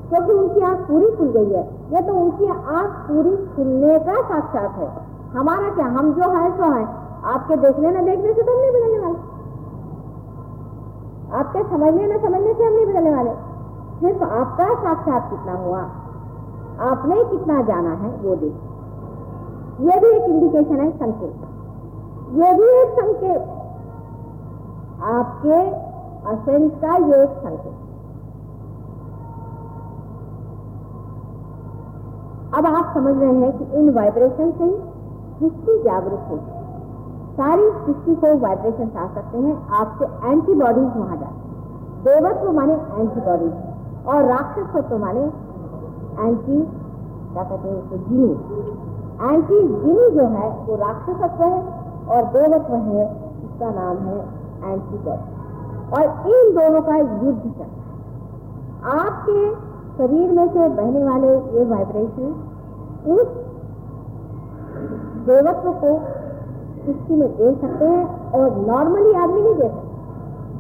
क्योंकि 0.09 0.33
उनकी 0.33 0.61
आँख 0.61 0.87
पूरी 0.89 1.11
खुल 1.17 1.29
गई 1.29 1.53
है, 1.53 1.65
ये 1.93 2.03
तो 2.03 2.15
उनकी 2.15 2.47
आँख 2.47 2.95
पूरी 3.09 3.37
खुलने 3.57 3.99
का 3.99 4.21
साक्षात 4.23 4.79
है। 4.79 4.89
हमारा 5.35 5.75
क्या, 5.75 5.87
हम 5.99 6.13
जो 6.13 6.31
है, 6.31 6.51
सो 6.57 6.73
है। 6.73 6.87
आपके 7.35 7.57
देखने 7.57 7.91
न 7.91 8.05
देखने 8.05 8.33
से 8.33 8.43
तो 8.43 8.53
हम 8.53 8.61
नहीं 8.61 8.71
बदलने 8.71 8.99
वाले। 8.99 9.39
आपके 11.35 11.63
समझने 11.63 12.07
न 12.07 12.19
समझने 12.19 12.55
से 12.55 12.65
हम 12.65 12.73
नहीं 12.73 12.87
बदलने 12.87 13.11
वाले। 13.11 13.31
सिर्फ़ 14.01 14.23
आपका 14.25 14.75
साक्षात 14.75 15.31
कितना 15.31 15.53
हुआ, 15.53 15.81
आपने 16.91 17.25
कितना 17.25 17.63
जाना 17.63 17.91
है, 17.91 18.11
वो 18.11 18.35
देख। 18.37 18.53
ये 19.81 20.01
भी 20.01 20.07
एक 20.07 20.23
इंडिकेशन 20.23 20.81
है 20.81 20.91
संकेत। 20.91 21.37
ये 22.33 22.55
भी 22.55 22.83
एक 22.83 22.89
संकेत। 23.01 23.43
आपके 25.03 25.71
असेंस 26.31 26.73
का 26.73 26.97
ये 26.97 27.23
एक 27.23 27.31
संकेत। 27.31 27.77
अब 32.55 32.67
आप 32.67 32.95
समझ 32.95 33.17
रहे 33.23 33.35
हैं 33.35 33.59
कि 33.59 33.65
इन 33.65 33.95
वाइब्रेशन 33.95 34.51
से 34.51 34.65
ही 34.65 34.77
सृष्टि 35.39 35.83
जागरूक 35.85 36.21
होगी? 36.31 36.60
सारी 37.37 37.67
सृष्टि 37.73 38.15
को 38.17 38.29
वाइब्रेशन 38.39 38.91
आ 38.97 39.07
सकते 39.15 39.39
हैं। 39.39 39.55
आपसे 39.79 40.05
एंटीबॉडीज 40.27 40.97
वहाँ 40.97 41.17
जाते 41.17 41.25
हैं। 41.25 41.49
देवत्व 42.05 42.53
माने 42.53 42.75
एंटीबॉडीज 42.99 43.53
और 44.07 44.25
राक्षसत्व 44.27 44.99
माने 44.99 45.25
एंटी 46.21 46.61
क्या 47.33 47.43
कहते 47.43 47.69
हैं 47.69 47.77
उसको 47.77 47.97
जीनी 47.99 48.33
एंटी 49.23 49.59
जीनी 49.63 50.11
जो 50.11 50.27
है, 50.29 50.49
वो 50.67 50.77
राक्षसत्व 50.77 51.43
है 51.45 51.59
और 52.09 52.21
देवत्व 52.35 52.75
है 52.75 53.05
उसका 53.45 53.71
नाम 53.73 53.97
है 54.07 54.19
एंटीबॉडी 54.73 55.25
और 55.97 56.05
इन 56.29 56.55
दोनों 56.55 56.83
का 56.83 56.97
युद्ध 56.97 57.43
चलता 57.43 57.65
है। 57.65 57.69
आपके 58.99 59.41
शरीर 59.97 60.31
में 60.33 60.47
से 60.49 60.69
बहने 60.71 61.05
वाले 61.05 61.31
ये 61.57 61.65
वाइब्रेशन 61.71 62.31
उस 63.15 63.27
देवत्व 65.27 65.73
को 65.83 65.91
सृष्टि 66.85 67.15
में 67.15 67.29
दे 67.37 67.53
सकते 67.61 67.85
हैं 67.85 68.33
और 68.33 68.57
नॉर्मली 68.67 69.13
आदमी 69.15 69.41
नहीं 69.41 69.55
दे 69.55 69.69
सकता। 69.69 69.89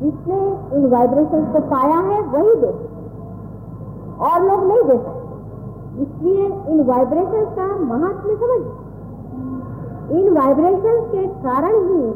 जिसने 0.00 0.36
इन 0.76 0.86
वाइब्रेशन 0.90 1.44
को 1.52 1.60
पाया 1.60 1.98
है, 2.00 2.20
वही 2.22 2.54
दे 2.54 2.72
और 4.26 4.42
लोग 4.42 4.64
नहीं 4.64 4.82
दे 4.82 4.96
सकते। 4.98 5.18
इसलिए 6.02 6.46
इन 6.68 6.84
वाइब्रेशन 6.84 7.44
का 7.58 7.66
महत्व 7.84 8.28
समझ 8.36 8.62
इन 10.10 10.32
वाइब्रेशन 10.34 11.00
के 11.12 11.26
कारण 11.26 11.74
ही 11.88 12.12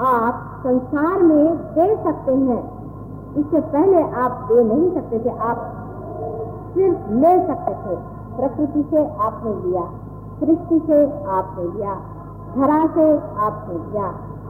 आप 0.00 0.42
संसार 0.64 1.22
में 1.22 1.56
दे 1.74 1.86
सकते 2.04 2.34
हैं। 2.34 2.60
इससे 3.36 3.60
पहले 3.60 4.02
आप 4.20 4.46
दे 4.52 4.62
नहीं 4.64 4.90
सकते 4.94 5.18
थे, 5.18 5.28
आप 5.28 5.72
सिर्फ़ 6.74 7.10
ले 7.12 7.32
सकते 7.46 7.72
थे। 7.72 7.96
प्रकृति 8.36 8.82
से 8.90 9.04
आपने 9.20 9.54
लिया, 9.62 9.82
सृष्टि 10.40 10.78
से 10.86 11.04
आपने 11.30 11.64
लिया। 11.64 11.96
धरा 12.56 12.80
से 12.94 13.06
आपने 13.46 13.74
लिया, 13.76 14.06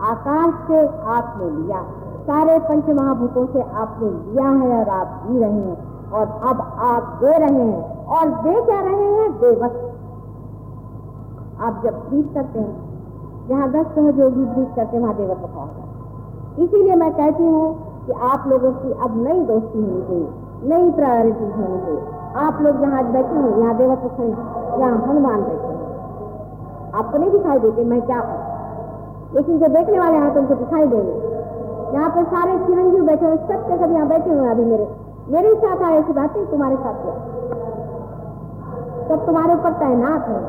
आकाश 0.07 0.55
से 0.67 0.81
आपने 1.13 1.51
लिया, 1.51 1.83
सारे 2.27 2.59
पंच 2.61 2.89
महाभूतों 2.97 3.47
से 3.47 3.63
आपने 3.81 4.09
लिया 4.11 4.49
है 4.61 4.79
और 4.79 4.89
आप 4.91 5.21
जी 5.27 5.39
रहे 5.39 5.61
हैं। 5.61 5.95
और 6.11 6.27
अब 6.49 6.61
आप 6.87 7.19
दे 7.23 7.39
रहे 7.39 7.63
हैं 7.63 8.07
और 8.17 8.29
दे 8.43 8.55
क्या 8.67 8.81
रहे 8.81 9.07
हैं? 9.13 9.31
देवत 9.39 9.83
आप 11.61 11.81
जब 11.85 12.09
प्रीत 12.09 12.31
करते 12.35 12.59
हैं, 12.59 12.75
जहाँ 13.49 13.71
दस 13.71 13.87
सहयोगी 13.95 14.45
प्रीत 14.45 14.73
करते 14.77 14.99
वहाँ 14.99 15.15
देवत्व 15.17 15.47
का 15.47 15.61
होगा। 15.61 16.65
इसीलिए 16.65 16.95
मैं 16.95 17.13
कहती 17.13 17.45
हूँ 17.45 17.67
कि 18.07 18.13
आप 18.29 18.47
लोगों 18.49 18.73
की 18.73 18.93
अब 19.05 19.17
नई 19.25 19.41
दोस्ती 19.47 19.79
होनी 19.79 20.03
चाहिए, 20.03 20.29
नई 20.65 20.91
प्रायोरिटी 20.91 21.51
होनी 21.53 21.81
चाहिए। 21.81 22.45
आप 22.47 22.63
लोग 22.63 22.81
जहाँ 22.81 23.05
बैठे 23.13 23.35
हैं, 23.35 23.57
यहाँ 23.59 23.77
देवत 23.77 24.11
खड़े 24.17 24.29
यहाँ 24.29 24.97
हनुमान 24.99 25.43
बैठे 25.43 25.76
आपको 26.97 27.19
नहीं 27.19 27.31
दिखाई 27.31 27.59
देते, 27.59 27.85
मैं 27.85 28.01
क्या 28.03 28.21
करूँ 28.21 29.35
लेकिन 29.35 29.59
जो 29.59 29.69
देखने 29.69 29.99
वाले 29.99 30.17
हैं 30.17 30.33
तो 30.35 30.41
उनको 30.41 30.55
दिखाई 30.55 30.87
देंगे। 30.87 31.15
यहाँ 31.95 32.11
पे 32.11 32.23
सारे 32.27 32.53
चिरंजीव 32.67 33.05
बैठे 33.07 33.27
हुए, 33.27 33.37
सब 33.39 33.67
के 33.69 33.79
सब 33.79 33.93
यहाँ 33.93 34.09
बैठे 34.09 34.31
हुए 34.31 34.49
अभी 34.51 34.65
मेरे। 34.65 34.87
मेरे 35.29 35.55
साथ 35.57 35.83
आए 35.83 35.99
ऐसी 35.99 36.13
बात 36.13 36.37
नहीं, 36.37 36.47
तुम्हारे 36.47 36.77
साथ 36.77 37.03
क्या? 37.03 37.15
सब 39.09 39.27
तुम्हारे 39.27 39.55
ऊपर 39.55 39.73
तैनात 39.81 40.29
है। 40.29 40.41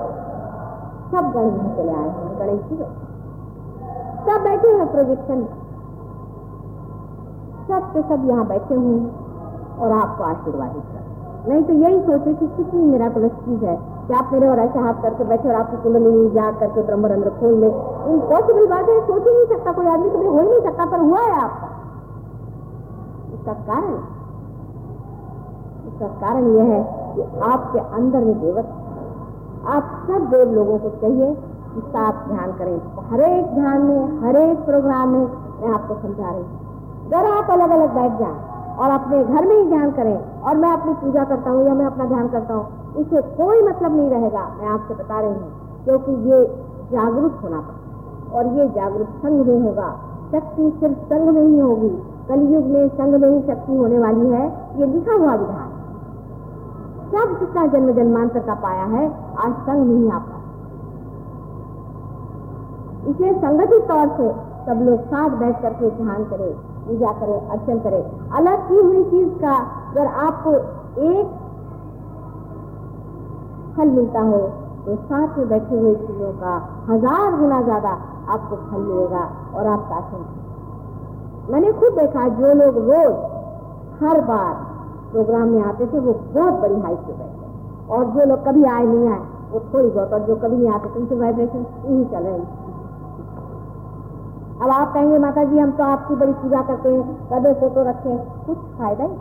सब 1.11 1.31
गणेश 1.33 1.75
चले 1.77 1.91
आए 1.91 2.07
हैं, 2.07 2.29
गणेश 2.39 2.61
जी। 2.69 2.75
सब 4.27 4.43
बैठे 4.43 4.69
हैं 4.69 4.87
प्रोजेक्शन 4.91 5.45
सब 7.67 7.91
के 7.93 8.01
सब 8.09 8.27
यहाँ 8.29 8.45
बैठे 8.47 8.75
हुए 8.75 8.99
और 9.79 9.91
आपको 9.91 10.23
आशीर्वादित 10.23 10.83
कर 10.83 11.06
नहीं 11.47 11.63
तो 11.63 11.73
यही 11.73 11.99
सोचे 12.01 12.33
कि 12.33 12.47
कितनी 12.47 12.81
मेरा 12.81 13.09
चीज़ 13.09 13.65
है 13.65 13.75
कि 14.07 14.13
आप 14.13 14.29
मेरे 14.33 14.47
और 14.47 14.59
ऐसे 14.59 14.79
हाथ 14.79 15.01
करके 15.01 15.23
बैठे 15.23 15.49
और 15.49 15.55
आपकी 15.55 15.77
कुंडली 15.77 16.29
जा 16.29 16.51
करके 16.51 16.81
ब्रह्मरंध्र 16.81 17.29
खोल 17.29 17.53
ले। 17.53 17.67
इम्पॉसिबल 18.13 18.67
बात 18.67 18.89
है 18.89 18.99
सोच 19.07 19.27
ही 19.27 19.33
नहीं 19.33 19.45
सकता 19.45 19.71
कोई 19.71 19.85
आदमी 19.85 20.09
कभी 20.09 20.25
हो 20.25 20.39
ही 20.39 20.47
नहीं 20.49 20.61
सकता, 20.61 20.85
पर 20.85 20.99
हुआ 20.99 21.19
है 21.19 21.39
आपका। 21.41 21.69
इसका 23.33 23.53
कारण? 23.53 23.93
इसका 25.87 26.07
कारण 26.07 26.49
यह 26.55 26.63
है 26.63 26.81
कि 27.15 27.41
आपके 27.51 27.79
अंदर 27.79 28.19
में 28.19 28.39
देवत 28.41 28.73
आप 29.67 30.03
सब 30.07 30.27
देव 30.29 30.51
लोगों 30.51 30.77
को 30.77 30.89
चाहिए 30.89 31.33
कि 31.73 31.81
साथ 31.87 32.27
ध्यान 32.27 32.51
करें। 32.51 32.77
हर 33.11 33.21
एक 33.21 33.45
ध्यान 33.45 33.81
में, 33.81 34.27
हर 34.27 34.35
एक 34.35 34.59
प्रोग्राम 34.59 35.09
में 35.09 35.25
मैं 35.61 35.73
आपको 35.73 35.95
समझा 35.95 36.29
रही 36.29 36.41
हूँ। 36.41 36.49
अगर 37.07 37.31
आप 37.31 37.49
अलग 37.51 37.69
अलग 37.69 37.95
बैठ 37.95 38.19
जाए। 38.19 38.56
और 38.77 38.89
अपने 38.91 39.23
घर 39.25 39.45
में 39.47 39.55
ही 39.55 39.63
ध्यान 39.69 39.91
करें। 39.91 40.41
और 40.41 40.57
मैं 40.57 40.71
अपनी 40.71 40.93
पूजा 40.95 41.23
करता 41.25 41.49
हूँ 41.49 41.65
या 41.67 41.73
मैं 41.73 41.85
अपना 41.85 42.05
ध्यान 42.05 42.27
करता 42.27 42.53
हूँ, 42.53 42.65
इससे 42.97 43.21
कोई 43.37 43.61
मतलब 43.63 43.95
नहीं 43.95 44.09
रहेगा। 44.09 44.43
मैं 44.57 44.67
आपसे 44.69 44.93
बता 44.93 45.19
रही 45.19 45.29
हूँ, 45.31 45.49
क्योंकि 45.85 46.11
ये 46.31 46.43
जागरूक 46.91 47.39
होना 47.43 47.59
पड़ता 47.59 48.37
और 48.37 48.47
ये 48.57 48.67
जागरूक 48.69 49.09
संघ 49.23 49.47
में 49.47 49.59
होगा। 49.61 49.89
शक्ति 50.31 50.69
सिर्फ़ 50.79 50.99
संघ 51.09 51.29
में 51.29 51.41
ही 51.41 51.59
होगी। 51.59 51.89
कलयुग 52.29 52.65
में 52.67 52.87
संघ 52.95 53.15
में 53.15 53.29
ही 53.29 53.41
शक्ति 53.43 53.75
होने 53.77 53.99
वाली 53.99 54.29
है। 54.29 54.45
ये 54.79 54.85
लिखा 54.85 55.13
हुआ 55.15 55.35
विधान 55.35 55.75
सब 57.09 57.37
जितना 57.39 57.65
जन्म 57.67 57.91
जन्मांतर 57.93 58.39
का 58.39 58.53
पाया 58.63 58.85
है, 58.85 59.05
आज 59.37 59.53
संघ 59.67 59.85
नहीं 59.87 60.09
आ 60.11 60.17
पाया 60.19 60.35
इसे 63.07 63.33
संगठित 63.39 63.83
तौर 63.87 64.07
से 64.17 64.31
सब 64.65 64.81
लोग 64.85 65.05
साथ 65.05 65.37
बैठ 65.39 65.61
करके 65.61 65.89
ध्यान 65.97 66.23
करें। 66.23 66.66
पूजा 66.87 67.11
करे, 67.19 67.37
अर्चन 67.51 67.79
करे। 67.79 68.01
अलग 68.37 68.67
की 68.67 68.77
हुई 68.77 69.03
चीज़ 69.05 69.33
का 69.41 69.55
अगर 69.89 70.07
आपको 70.21 70.53
एक 71.07 71.35
फल 73.77 73.89
मिलता 73.91 74.21
हो 74.27 74.39
तो 74.85 74.95
साथ 74.97 75.37
में 75.37 75.47
बैठे 75.49 75.75
हुए 75.75 75.93
चीज़ों 75.97 76.31
का 76.41 76.51
हज़ार 76.89 77.35
गुना 77.39 77.61
ज़्यादा 77.63 77.89
आपको 78.29 78.55
फल 78.67 78.81
मिलेगा 78.81 79.23
और 79.53 79.67
आप 79.67 79.81
शासन 79.89 80.21
मैंने 81.51 81.71
खुद 81.73 81.93
देखा 81.93 82.27
जो 82.37 82.53
लोग 82.55 82.77
रोज, 82.79 83.13
हर 83.99 84.21
बार 84.23 84.53
प्रोग्राम 85.11 85.49
में 85.49 85.61
आते 85.63 85.85
थे, 85.85 85.99
वो 85.99 86.13
बहुत 86.33 86.53
बड़ी 86.61 86.79
हाइट 86.81 86.99
पे 86.99 87.13
बैठे 87.13 87.93
और 87.95 88.05
जो 88.15 88.25
लोग 88.29 88.45
कभी 88.47 88.63
आए 88.65 88.85
नहीं 88.85 89.09
आए, 89.09 89.21
वो 89.51 89.59
थोड़ी 89.73 89.89
बहुत, 89.89 90.13
और 90.13 90.19
जो 90.27 90.35
कभी 90.37 90.57
नहीं 90.57 90.71
आते 90.73 90.89
थे 90.89 90.99
उनके 90.99 91.15
वाइब्रेशन 91.15 91.65
ही 91.85 92.03
चल 92.05 92.23
रहे 92.23 92.33
अब 94.57 94.69
आप 94.71 94.93
कहेंगे 94.93 95.17
माता 95.19 95.43
जी 95.43 95.59
हम 95.59 95.71
तो 95.71 95.83
आपकी 95.85 96.15
बड़ी 96.15 96.31
पूजा 96.35 96.61
करते 96.67 96.91
हैं 96.91 97.01
कदे 97.31 97.53
फ़ोटो 97.59 97.81
रखे 97.87 98.13
कुछ 98.45 98.57
फ़ायदा 98.77 99.03
ही 99.03 99.15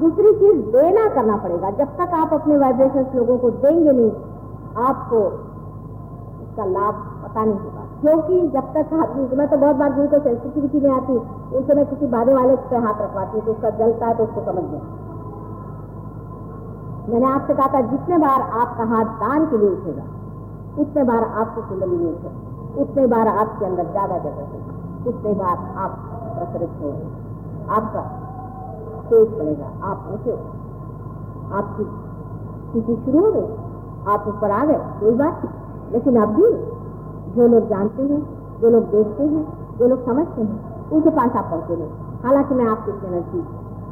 दूसरी 0.00 0.32
चीज़, 0.34 0.58
देना 0.72 1.06
करना 1.14 1.36
पड़ेगा। 1.36 1.70
जब 1.78 1.88
तक 1.96 2.14
आप 2.18 2.32
अपने 2.34 2.56
वाइब्रेशन 2.58 3.06
लोगों 3.16 3.36
को 3.38 3.50
देंगे 3.64 3.92
नहीं, 3.92 4.10
आपको 4.84 5.20
इसका 6.42 6.64
लाभ 6.66 6.94
पता 7.24 7.44
नहीं 7.44 7.54
होगा। 7.56 7.84
क्योंकि 8.00 8.40
जब 8.48 8.72
तक 8.74 8.94
आदमी 8.94 9.36
मैं 9.36 9.48
तो 9.48 9.56
बहुत 9.56 9.76
बार 9.76 9.92
जिनको 9.94 10.18
सेंसिटिविटी 10.20 10.80
में 10.80 10.90
आती, 10.90 11.16
उनसे 11.56 11.74
मैं 11.74 11.86
किसी 11.86 12.06
बाधे 12.08 12.34
वाले 12.34 12.56
पे 12.70 12.76
हाथ 12.78 13.02
रखवाती 13.02 13.38
हूँ 13.38 13.44
तो 13.46 13.52
उसका 13.52 13.70
जलता 13.80 14.06
है 14.06 14.16
तो 14.16 14.24
उसको 14.24 14.44
समझ 14.44 14.64
गया 14.64 14.82
मैंने 17.08 17.26
आपसे 17.26 17.54
कहा 17.54 17.66
था, 17.66 17.80
जितने 17.90 18.18
बार 18.18 18.40
आपका 18.62 18.84
हाथ 18.94 19.18
दान 19.20 19.46
के 19.46 19.58
लिए 19.58 19.70
उठेगा, 19.70 20.04
उतने 20.78 21.04
बार 21.04 21.24
आपको 21.24 21.68
कुंडली 21.68 21.96
नहीं 21.96 22.12
उठेगा। 22.12 22.59
उतने 22.78 23.06
बार 23.06 23.28
आपके 23.28 23.64
अंदर 23.64 23.84
ज़्यादा 23.90 24.18
जगह 24.18 24.40
होगी। 24.40 25.08
उतने 25.08 25.34
बार 25.34 25.56
आप 25.76 25.90
प्रसरित 26.38 26.70
होंगे। 26.82 27.04
आपका 27.70 28.00
तेज 29.10 29.28
पड़ेगा 29.28 29.90
आप 29.90 30.08
ऊँचे 30.12 30.32
आपकी 31.54 31.84
स्थिति 32.70 33.02
शुरू 33.04 33.24
हो 33.24 33.32
गई, 33.32 33.48
आप 34.12 34.24
ऊपर 34.28 34.50
आ 34.50 34.64
गए, 34.64 34.74
कोई 34.74 35.10
बात 35.10 35.44
नहीं। 35.44 35.92
लेकिन 35.92 36.16
अब 36.22 36.28
भी, 36.28 36.52
जो 37.34 37.46
लोग 37.46 37.68
जानते 37.68 38.02
हैं, 38.02 38.22
जो 38.60 38.70
लोग 38.70 38.84
देखते 38.84 39.22
हैं, 39.22 39.46
जो 39.78 39.88
लोग 39.88 40.04
समझते 40.04 40.42
हैं, 40.42 40.90
उनके 40.90 41.10
पास 41.10 41.36
आप 41.36 41.44
पहुँचे 41.44 41.76
नहीं। 41.76 41.90
हालाँकि 42.24 42.54
मैं 42.54 42.66
आपके 42.66 42.92
चैनल 42.92 43.42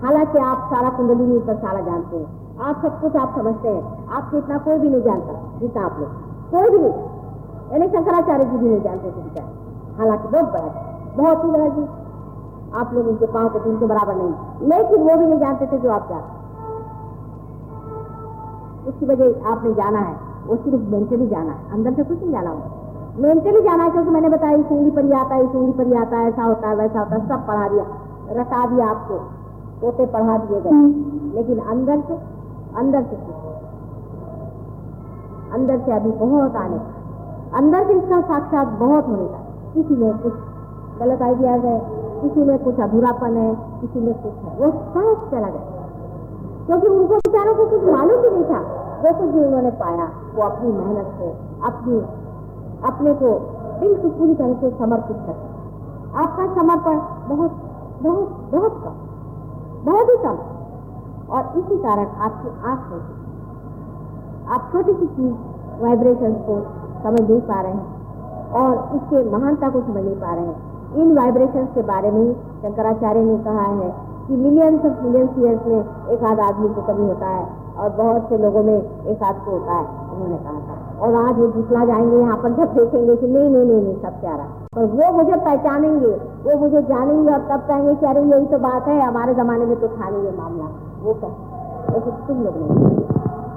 हालाँकि 0.04 0.38
आप 0.38 0.58
सारा 0.74 0.88
कुंडली 0.88 1.26
में 1.26 1.36
ऊपर 1.36 1.56
सारा 1.56 1.80
जानते 1.80 2.16
हैं। 2.16 2.58
आप 2.58 2.82
सब 2.82 3.00
कुछ 3.00 3.16
आप 3.16 3.34
समझते 3.38 3.68
हैं। 3.68 4.08
आपसे 4.08 4.38
इतना 4.38 4.58
कोई 4.58 4.78
भी 4.78 4.88
नहीं 4.88 5.02
जानता 5.02 5.58
जितना 5.58 5.84
आप 5.84 5.96
लोग। 6.00 6.08
कोई 6.50 6.70
भी 6.70 6.78
नहीं। 6.78 7.17
यानी 7.72 7.88
शंकराचार्य 7.88 8.44
जी 8.44 8.56
भी 8.56 8.68
नहीं 8.68 8.80
जानते 8.80 9.10
थे 9.10 9.22
बेचारे 9.22 9.96
हालाँकि 9.98 10.28
बहुत 10.28 10.44
बड़ा 10.44 10.68
बहुत 11.16 11.44
ही 11.44 11.50
बड़ा 11.50 11.68
जी। 11.68 11.86
आप 12.74 12.94
लोग 12.94 13.08
उनके 13.08 13.26
पाँव 13.26 13.48
के 13.48 13.70
उनके 13.70 13.86
बराबर 13.86 14.14
नहीं। 14.14 14.68
लेकिन 14.68 15.02
वो 15.02 15.16
भी 15.16 15.26
नहीं 15.26 15.38
जानते 15.40 15.66
थे 15.66 15.78
जो 15.78 15.90
आप 15.90 16.08
जानते 16.08 16.36
उसकी 18.88 19.06
वजह 19.06 19.48
आपने 19.48 19.74
जाना 19.74 19.98
है, 19.98 20.16
वो 20.46 20.56
सिर्फ़ 20.56 20.84
मेंटली 20.90 21.26
जाना 21.28 21.52
है। 21.52 21.72
अंदर 21.72 21.92
से 21.92 22.02
कुछ 22.02 22.20
नहीं 22.22 22.32
जाना 22.32 22.50
हो 22.50 22.62
मेंटली 23.18 23.62
जाना 23.62 23.84
है 23.84 23.90
क्योंकि 23.90 24.10
मैंने 24.10 24.28
बताया 24.28 24.56
उंगली 24.56 24.90
पर 24.90 25.04
ही 25.04 25.12
आता 25.12 25.34
है 25.34 25.42
उंगली 25.42 25.72
पर 25.72 25.86
ही 25.86 25.94
आता 25.94 26.16
है, 26.16 26.28
ऐसा 26.28 26.42
होता 26.42 26.68
है, 26.68 26.76
वैसा 26.76 26.98
होता 26.98 27.16
है, 27.16 27.28
सब 27.28 27.46
पढ़ा 27.46 27.68
दिया, 27.68 27.84
रटा 28.30 28.66
दिया 28.66 28.86
आपको। 28.86 29.14
तोते 29.80 30.06
पढ़ा 30.06 30.38
दिए 30.38 30.60
गए। 30.60 30.70
लेकिन 31.34 31.58
अंदर 31.58 32.00
से 32.00 32.14
अंदर 32.76 33.02
से 33.02 33.16
अंदर 35.52 35.78
से 35.78 35.92
अभी 35.92 36.10
बहुत 36.10 36.56
आने। 36.56 36.78
का 36.78 36.97
अंदर 37.54 37.86
से 37.86 37.92
इसका 37.92 38.20
साक्षात 38.20 38.66
बहुत 38.68 39.06
होने 39.06 39.26
का 39.26 39.38
किसी 39.74 39.94
में 39.94 40.18
कुछ 40.18 40.32
गलत 41.00 41.22
आइडियाज़ 41.22 41.60
है, 41.60 41.80
किसी 42.22 42.40
में 42.40 42.58
कुछ 42.58 42.80
अधूरापन 42.80 43.36
है, 43.36 43.54
किसी 43.54 44.00
में 44.00 44.14
कुछ 44.14 44.32
है। 44.32 44.56
वो 44.58 44.72
सब 44.72 45.30
चला 45.30 45.48
गया। 45.48 45.86
क्योंकि 46.66 46.86
उनको 46.86 47.14
बेचारों 47.14 47.54
को 47.54 47.66
कुछ 47.66 47.82
मालूम 47.82 48.22
भी 48.22 48.30
नहीं 48.30 48.44
था। 48.44 48.60
वो 49.04 49.14
कुछ 49.18 49.30
भी 49.34 49.44
उन्होंने 49.44 49.70
पाया, 49.70 50.10
वो 50.34 50.42
अपनी 50.42 50.72
मेहनत 50.72 51.06
से, 51.06 51.30
अपनी, 51.64 51.98
अपने 52.88 53.14
को 53.14 53.38
बिल्कुल 53.80 54.10
पूरी 54.10 54.34
तरह 54.34 54.54
से 54.54 54.70
समर्पित 54.70 55.16
कर 55.16 55.48
आपका 56.16 56.54
समर्पण 56.54 56.98
बहुत 57.28 57.50
बहुत 58.02 58.28
बहुत 58.54 58.72
कम, 58.72 58.94
बहुत 59.90 60.08
ही 60.08 60.16
कम। 60.16 60.38
और 61.32 61.58
इसी 61.58 61.78
कारण 61.78 62.06
आपकी 62.06 62.48
आँख 62.48 62.80
नहीं 62.90 63.18
आप 64.48 64.68
छोटी 64.72 64.92
सी 64.92 65.06
चीज़ 65.06 65.34
वाइब्रेशन 65.82 66.32
को 66.32 66.77
समझ 67.02 67.20
नहीं 67.20 67.40
पा 67.40 67.60
रहे 67.60 67.72
हैं 67.72 67.98
और 68.50 68.76
उसके 68.76 69.30
महानता 69.30 69.68
को 69.68 69.80
समझ 69.80 70.04
नहीं 70.04 70.16
पा 70.16 70.34
रहे 70.34 70.44
हैं। 70.44 70.68
इन 70.94 71.16
वाइब्रेशंस 71.18 71.68
के 71.74 71.82
बारे 71.82 72.10
में 72.10 72.32
शंकराचार्य 72.32 73.20
ने 73.20 73.38
कहा 73.38 73.62
है 73.62 73.94
कि 74.28 74.36
मिलियंस 74.36 74.84
ऑफ़ 74.86 75.04
मिलियंस 75.04 75.30
ईयर्स 75.38 75.66
में 75.66 75.84
एक 76.08 76.24
आध 76.24 76.40
आदमी 76.40 76.68
को 76.68 76.82
कभी 76.82 77.06
होता 77.06 77.26
है 77.26 77.48
और 77.78 77.90
बहुत 77.90 78.28
से 78.28 78.38
लोगों 78.38 78.62
में 78.62 79.04
एक 79.06 79.22
आध 79.22 79.34
को 79.34 79.50
होता 79.50 79.72
है, 79.72 79.86
उन्होंने 80.12 80.36
कहा 80.36 80.52
था। 80.52 81.00
और 81.00 81.14
आज 81.14 81.38
वो 81.38 81.46
जितना 81.46 81.84
जाएँगे 81.84 82.16
यहाँ 82.16 82.36
पर 82.36 82.52
जब 82.52 82.74
देखेंगे 82.74 83.16
कि 83.16 83.26
नहीं 83.26 83.50
नहीं 83.50 83.64
नहीं 83.64 83.82
नहीं, 83.82 84.02
सब 84.02 84.20
प्यारा। 84.20 84.80
और 84.80 84.84
वो 84.84 85.12
मुझे 85.16 85.36
पहचानेंगे, 85.36 86.10
वो 86.46 86.58
मुझे 86.58 86.82
जानेंगे 86.82 87.32
और 87.32 87.38
तब 87.38 87.58
कहेंगे 87.68 87.94
कि 87.94 88.06
अरे, 88.06 88.22
यही 88.22 88.46
तो 88.46 88.58
बात 88.58 88.88
है, 88.88 89.00
हमारे 89.00 89.34
जमाने 89.34 89.64
में 89.64 89.80
तो 89.80 89.88
था 89.88 90.08
नहीं 90.08 90.22
ये 90.22 90.34
मामला। 90.38 90.64
वो 91.02 91.14
कह 91.14 91.28
लेकिन 91.92 92.12
तुम 92.12 92.42
लोग 92.42 92.54
नहीं। 92.56 92.98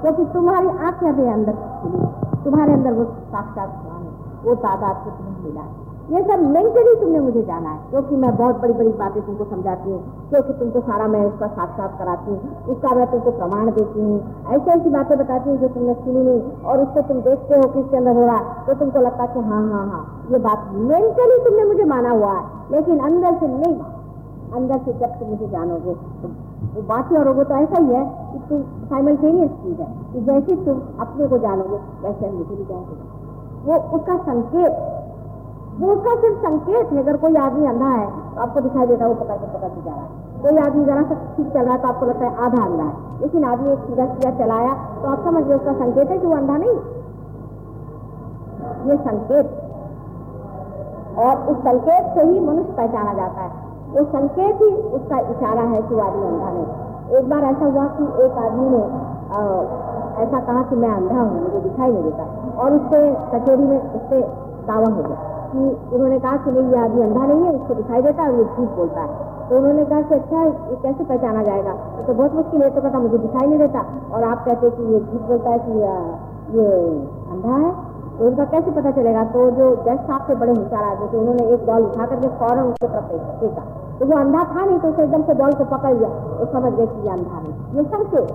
क्योंकि 0.02 0.24
तुम्हारी 0.24 0.68
आँखें 0.68 1.08
अभी 1.08 1.26
अंदर 1.26 1.52
खुली 1.52 2.21
तुम्हारे 2.44 2.72
अंदर 2.72 2.92
वो 2.92 3.04
साक्षात 3.04 3.70
ज्ञान 3.82 4.02
है? 4.02 4.12
वो 4.44 4.54
तादाद 4.62 4.96
को 5.04 5.10
तुम्हें 5.12 5.42
मिला 5.44 5.60
है। 5.62 5.90
ये 6.10 6.20
सब 6.22 6.40
मेंटली 6.44 6.94
तुमने 7.00 7.18
मुझे 7.20 7.42
जाना 7.42 7.70
है, 7.70 7.78
क्योंकि 7.90 8.16
मैं 8.16 8.30
बहुत 8.36 8.56
बड़ी 8.62 8.72
बड़ी 8.72 8.92
बातें 8.94 9.20
तुमको 9.22 9.44
समझाती 9.50 9.90
हूँ, 9.90 10.00
क्योंकि 10.30 10.52
तुमको 10.54 10.80
सारा 10.80 11.06
मैं 11.08 11.20
उसका 11.26 11.46
साक्षात 11.50 11.94
कराती 11.98 12.30
हूँ 12.30 12.40
उसका 12.74 12.94
मैं 12.96 13.06
तुमको 13.10 13.30
प्रमाण 13.32 13.70
देती 13.70 14.00
हूँ। 14.00 14.16
ऐसी 14.48 14.70
ऐसी 14.70 14.90
बातें 14.90 15.16
बताती 15.18 15.50
हूँ 15.50 15.58
जो 15.58 15.68
तुमने 15.68 15.94
सुनी 16.00 16.24
नहीं, 16.24 16.40
और 16.62 16.82
उसको 16.82 17.02
तुम 17.08 17.20
देखते 17.22 17.54
हो 17.54 17.68
किसके 17.74 17.96
अंदर 17.96 18.16
हो 18.16 18.26
रहा 18.26 18.38
तो 18.66 18.74
तुमको 18.74 19.00
लगता 19.00 19.22
है 19.22 19.28
कि 19.34 19.40
हाँ 19.50 19.62
हाँ 19.68 19.86
हाँ 19.92 20.02
ये 20.32 20.38
बात 20.40 20.66
मेंटली 20.90 21.38
तुमने 21.44 21.64
मुझे 21.64 21.84
माना 21.94 22.10
हुआ 22.10 22.32
है, 22.32 22.44
लेकिन 22.72 22.98
अंदर 23.10 23.38
से 23.40 23.46
नहीं 23.48 23.76
अंदर 24.52 24.78
से 24.84 24.92
जब 24.94 25.18
तुम 25.18 25.28
मुझे 25.28 25.46
जानोगे 25.48 25.94
तो 26.22 26.28
वो 26.74 26.82
बाकी 26.88 27.16
और 27.16 27.44
तो 27.44 27.54
ऐसा 27.56 27.78
ही 27.78 27.94
है। 27.94 28.04
साइमल्टेनियस 28.48 29.50
चीज़ 29.62 29.80
है 29.80 29.86
कि 30.12 30.20
जैसे 30.22 30.56
तुम 30.64 30.80
अपने 31.00 31.26
को 31.28 31.38
जानोगे, 31.38 31.78
वैसे 32.02 32.26
हम 32.26 32.34
मुझे 32.34 32.54
भी 32.54 32.64
जानोगे 32.64 33.04
वो 33.64 33.74
उसका 33.96 34.16
संकेत, 34.22 34.72
वो 35.80 35.92
उसका 35.92 36.14
सिर्फ़ 36.20 36.38
संकेत 36.38 36.92
है। 36.92 36.98
अगर 36.98 37.16
कोई 37.16 37.34
आदमी 37.42 37.66
अंधा 37.66 37.88
है 37.88 38.06
तो 38.34 38.40
आपको 38.40 38.60
दिखाई 38.60 38.86
देता 38.86 39.04
है 39.04 39.10
वो 39.10 39.16
पकड़ 39.16 39.36
के 39.36 39.46
पकड़ 39.48 39.68
के 39.68 39.82
जा 39.82 39.90
रहा 39.90 40.02
है। 40.02 40.08
कोई 40.42 40.56
आदमी 40.58 40.84
जरा 40.84 41.02
सा 41.02 41.14
ठीक 41.36 41.48
चल 41.48 41.60
रहा 41.60 41.74
है 41.74 41.80
तो 41.82 41.88
आपको 41.88 42.06
लगता 42.06 42.24
है 42.26 42.32
आधा 42.46 42.64
अंधा 42.64 42.84
है। 42.84 43.20
लेकिन 43.22 43.44
आदमी 43.44 43.72
एक 43.72 43.78
सीधा 43.80 44.06
सीधा 44.06 44.30
चलाया 44.38 44.74
तो 45.02 45.08
आप 45.08 45.24
समझ 45.24 45.44
गए 45.44 45.54
उसका 45.54 45.72
संकेत 45.74 46.10
है 46.10 46.18
कि 46.18 46.26
वो 46.26 46.36
अंधा 46.36 46.56
नहीं 46.56 46.76
ये 48.90 48.96
संकेत। 49.08 49.58
और 51.18 51.34
उस 51.50 51.58
संकेत 51.64 52.14
से 52.14 52.22
ही 52.24 52.40
मनुष्य 52.40 52.72
पहचाना 52.76 53.12
जाता 53.14 53.40
है। 53.40 53.50
वो 53.90 54.04
संकेत 54.12 54.62
ही 54.62 54.70
उसका 54.98 55.18
इशारा 55.30 55.62
है 55.70 55.82
कि 55.82 55.94
वो 55.94 56.00
आदमी 56.02 56.26
अंधा 56.26 56.50
नहीं 56.50 56.81
एक 57.18 57.28
बार 57.30 57.44
ऐसा 57.44 57.66
हुआ 57.66 57.86
कि 57.96 58.04
एक 58.24 58.36
आदमी 58.42 58.68
ने 58.74 58.82
आ, 59.32 59.40
ऐसा 60.22 60.38
कहा 60.46 60.62
कि 60.70 60.76
मैं 60.76 60.90
अंधा 60.90 61.20
हूँ 61.20 61.42
मुझे 61.42 61.60
दिखाई 61.60 61.90
नहीं 61.92 62.02
देता। 62.02 62.24
और 62.62 62.72
उससे 62.72 63.00
कचेरी 63.34 63.64
में 63.64 63.78
उससे 63.98 64.20
दावा 64.66 64.88
हो 64.96 65.02
गया 65.02 65.18
कि 65.52 65.58
उन्होंने 65.94 66.18
कहा 66.18 66.36
कि 66.44 66.50
नहीं 66.50 66.72
ये 66.72 66.78
आदमी 66.78 67.02
अंधा 67.02 67.26
नहीं 67.26 67.44
है 67.44 67.52
उसको 67.52 67.74
दिखाई 67.74 68.02
देता 68.02 68.22
है 68.22 68.36
ये 68.38 68.44
झूठ 68.44 68.76
बोलता 68.76 69.00
है। 69.00 69.30
तो 69.48 69.56
उन्होंने 69.56 69.84
कहा 69.84 70.00
कि 70.00 70.14
अच्छा 70.14 70.42
ये 70.42 70.76
कैसे 70.82 71.04
पहचाना 71.04 71.42
जाएगा? 71.42 71.72
तो 72.06 72.14
बहुत 72.14 72.34
मुश्किल 72.34 72.62
है 72.62 72.70
तो 72.70 72.80
पता 72.80 72.98
मुझे 72.98 73.18
दिखाई 73.18 73.46
नहीं 73.46 73.58
देता। 73.58 73.84
और 74.12 74.24
आप 74.24 74.44
कहते 74.46 74.70
कि 74.70 74.92
ये 74.92 75.00
झूठ 75.00 75.22
बोलता 75.28 75.50
है 75.50 75.58
कि 75.58 75.72
ये 76.58 76.68
अंधा 77.32 77.56
है। 77.56 77.72
तो 78.18 78.26
उनका 78.26 78.44
कैसे 78.52 78.70
पता 78.70 78.90
चलेगा? 78.90 79.24
तो 79.34 79.50
जो 79.58 79.74
जज 79.84 80.00
साहब 80.08 80.26
से 80.26 80.34
बड़े 80.34 80.52
होशियार 80.52 80.84
आदमी 80.84 81.06
थे 81.12 81.18
उन्होंने 81.18 81.44
एक 81.54 81.66
बॉल 81.66 81.82
उठा 81.84 82.06
करके 82.06 82.28
फ़ौरन 82.40 82.72
उसके 82.72 82.86
तरफ़ 82.86 83.40
फेंका। 83.40 83.64
तो 84.02 84.06
वो 84.06 84.16
अंधा 84.18 84.42
था 84.44 84.62
नहीं 84.64 84.78
तो 84.82 84.88
उसे 84.88 85.02
एकदम 85.02 85.22
से 85.22 85.34
बॉल 85.38 85.52
को 85.54 85.64
पकड़ 85.72 85.90
लिया। 85.94 86.08
तो 86.38 86.46
समझ 86.52 86.70
गए 86.72 86.86
कि 86.86 87.02
ये 87.02 87.10
अंधा 87.10 87.40
नहीं। 87.42 87.52
ये 87.74 87.82
संकेत 87.90 88.30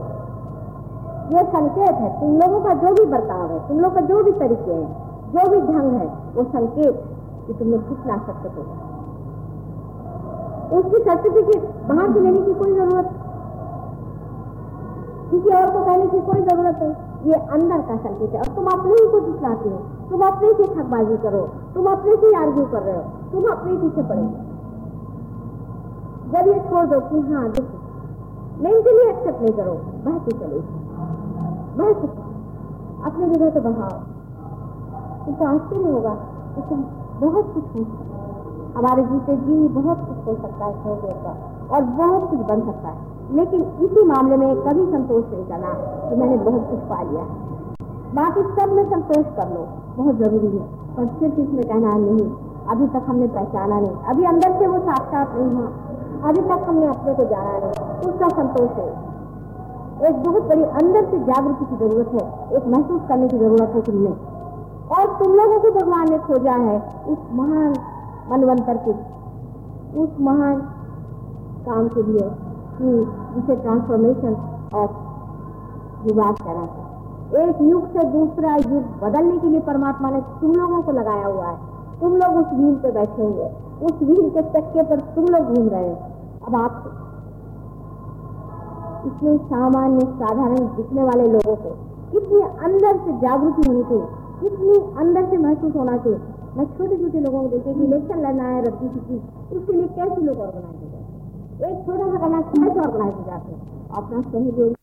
ये 1.34 1.42
संकेत 1.56 1.98
है। 2.02 2.10
तुम 2.20 2.38
लोगों 2.42 2.60
का 2.66 2.74
जो 2.84 2.94
भी 2.96 3.06
बर्ताव 3.14 3.50
है, 3.52 3.58
तुम 3.68 3.80
लोग 3.80 3.96
का 3.96 4.02
जो 4.12 4.22
भी 4.24 4.32
तरीके 4.44 4.72
हैं, 4.72 4.88
जो 5.34 5.50
भी 5.50 5.60
ढंग 5.64 5.90
है, 5.94 6.08
वो 6.36 6.44
संकेत 6.46 7.02
कि 7.48 7.54
तुमने 7.54 7.80
कितना 7.90 8.18
सत्य 8.30 8.54
को 8.56 8.64
उसकी 10.78 11.04
सर्टिफिकेट 11.04 11.68
बाहर 11.90 12.14
से 12.14 12.20
लेने 12.20 12.40
की 12.40 12.54
कोई 12.54 12.74
ज़रूरत 12.74 13.12
किसी 15.30 15.50
और 15.52 15.70
को 15.72 15.86
कहने 15.86 16.08
की 16.08 16.20
कोई 16.32 16.42
ज़रूरत 16.44 16.82
नहीं। 16.82 17.32
ये 17.32 17.38
अंदर 17.56 17.88
का 17.88 17.96
संकेत 17.98 18.34
है। 18.34 18.40
और 18.40 18.56
तुम 18.56 18.66
अपने 18.72 18.94
ही 18.94 19.08
को 19.12 19.20
दिखलाते 19.22 19.70
हो, 19.70 19.78
तुम 20.10 20.28
अपने 20.28 20.54
से 20.54 20.74
ठगबाजी 20.76 21.18
करो, 21.24 21.48
तुम 21.74 21.92
अपने 21.92 22.16
से 22.16 22.36
आर्ग्यू 22.38 22.66
कर 22.66 22.82
रहे 22.82 22.96
हो, 22.96 23.04
तुम 23.32 23.52
अपने 23.52 23.78
पीछे 23.78 24.04
पड़े 24.04 24.22
जब 26.32 26.48
ये 26.48 26.60
छोड़ 26.70 26.86
दो 26.86 27.00
कि 27.10 27.20
हाँ 27.28 27.50
देखो। 27.52 28.64
मेंटली 28.64 29.04
एक्सेप्ट 29.10 29.42
नहीं 29.42 29.54
करो। 29.54 29.74
बहते 30.06 30.32
चले। 30.40 30.60
बहते 31.78 32.08
अपने 33.08 33.28
जगह 33.30 33.50
तो 33.50 33.62
बढ़ाओ 33.62 33.90
तुमको 35.26 35.46
आश्चर्य 35.46 35.92
होगा 35.92 36.14
तुम 36.70 36.84
बहुत 37.22 37.54
कुछ 37.54 37.66
हो। 37.76 37.86
हमारे 38.78 39.04
जीते 39.04 39.36
जी 39.38 39.68
बहुत 39.76 40.00
कुछ 40.08 40.28
हो 40.28 40.36
सकता 40.42 40.66
है 40.66 40.74
छोटे 40.84 41.14
का 41.24 41.32
और 41.76 41.84
बहुत 42.00 42.30
कुछ 42.30 42.40
बन 42.50 42.62
सकता 42.62 42.90
है। 42.90 43.36
लेकिन 43.36 43.62
इसी 43.86 44.04
मामले 44.08 44.38
में 44.38 44.62
कभी 44.62 44.86
संतोष 44.92 45.24
नहीं 45.32 45.46
करना 45.46 45.74
कि 46.10 46.16
मैंने 46.16 46.38
बहुत 46.44 46.70
कुछ 46.70 46.80
पा 46.92 47.02
लिया 47.04 47.24
बाकी 48.16 48.44
सब 48.60 48.74
में 48.74 48.84
संतोष 48.90 49.26
कर 49.38 49.50
लो। 49.54 49.66
बहुत 49.98 50.16
ज़रूरी 50.18 50.58
है। 50.58 50.66
पर 50.96 51.08
सिर्फ़ 51.20 51.40
इसमें 51.40 51.64
कहना 51.64 51.98
नहीं। 51.98 52.30
अभी 52.72 52.88
तक 52.94 53.04
हमने 53.08 53.28
पहचाना 53.36 53.80
नहीं। 53.80 53.92
अभी 54.12 54.24
अंदर 54.26 54.58
से 54.60 54.68
वो 54.68 54.80
साक्षात 54.86 55.36
नहीं 55.36 55.52
हुआ। 55.56 55.68
अभी 56.24 56.42
तक 56.42 56.64
हमने 56.68 56.88
अपने 56.88 57.14
को 57.14 57.24
जाना 57.26 57.58
नहीं 57.58 58.10
उसका 58.10 58.28
संतोष 58.30 58.72
है। 58.78 58.86
एक 60.10 60.16
बहुत 60.24 60.44
बड़ी 60.44 60.64
अंदर 60.80 61.06
से 61.12 61.20
जागृति 61.26 61.66
की 61.66 61.76
ज़रूरत 61.78 62.10
है। 62.14 62.58
एक 62.58 62.68
महसूस 62.68 63.02
करने 63.10 63.28
की 63.28 63.38
ज़रूरत 63.38 63.76
है 63.76 63.82
नहीं। 63.90 64.16
और 64.96 65.06
तुम 65.20 65.34
लोगों 65.36 65.60
को 65.60 65.72
भगवान 65.72 66.10
ने 66.10 66.18
खोजा 66.26 66.56
है 66.64 66.80
उस 67.10 67.18
महान 67.34 67.74
मनवंतर 68.32 68.78
के 68.86 68.92
उस 70.02 70.10
महान 70.22 70.60
काम 71.66 71.88
के 71.88 72.04
लिए 72.04 72.30
कि 72.78 72.92
जिसे 73.36 73.56
ट्रांसफॉर्मेशन 73.62 74.36
ऑफ़ 74.76 74.94
युवास 76.08 76.42
करा 76.42 76.66
था 76.66 77.44
एक 77.44 77.62
युग 77.62 77.88
से 77.94 78.04
दूसरा 78.10 78.56
युग 78.56 78.84
बदलने 79.02 79.38
के 79.38 79.48
लिए 79.48 79.60
परमात्मा 79.62 80.10
ने 80.10 80.22
तुम 80.42 80.54
लोगों 80.54 80.82
को 80.82 80.92
लगाया 80.92 81.26
हुआ 81.26 81.46
है। 81.46 81.58
तुम 82.00 82.16
लोग 82.16 82.36
उस 82.38 82.54
व्हील 82.54 82.76
पे 82.76 82.92
बैठे 82.92 83.24
हुए 83.24 83.50
उस 83.82 84.02
व्हील 84.02 84.30
के 84.30 84.42
चक्के 84.52 84.84
पर 84.84 85.00
तुम 85.16 85.26
लोग 85.28 85.54
घूम 85.54 85.68
रहे 85.70 85.90
हो। 85.90 85.96
अब 86.48 86.56
आप 86.56 86.74
इतने 89.08 89.38
सामान्य, 89.50 90.06
साधारण 90.22 90.66
दिखने 90.78 91.04
वाले 91.04 91.28
लोगों 91.28 91.56
को 91.56 91.76
कितनी 92.12 92.42
अंदर 92.68 92.98
से 92.98 93.12
जागृति 93.20 93.70
होनी 93.70 93.84
चाहिए 93.84 94.08
कितनी 94.40 94.80
अंदर 95.02 95.30
से 95.30 95.38
महसूस 95.38 95.76
होना 95.76 95.98
चाहिए। 95.98 96.20
मैं 96.58 96.66
छोटे 96.78 96.98
छोटे 96.98 97.20
लोगों 97.20 97.42
को 97.42 97.48
देखे 97.48 97.74
कि 97.74 97.84
इलेक्शन 97.84 98.22
लड़ना 98.22 98.44
है 98.46 98.62
रद्दी 98.62 98.88
की 98.88 99.22
उसके 99.58 99.74
लिए 99.74 99.88
कैसे 99.98 100.22
लोग 100.22 100.40
ऑर्गेनाइज 100.40 100.82
हो 100.84 100.90
जाते 100.90 101.72
एक 101.72 101.86
छोटा 101.86 102.12
सा 102.12 102.18
करना 102.18 102.42
कैसे 102.42 102.80
ऑर्गेनाइज 102.80 103.16
हो 103.16 103.24
जाते 103.28 103.52
हैं? 103.52 103.62
अपना 103.98 104.22
सहयोग 104.22 104.77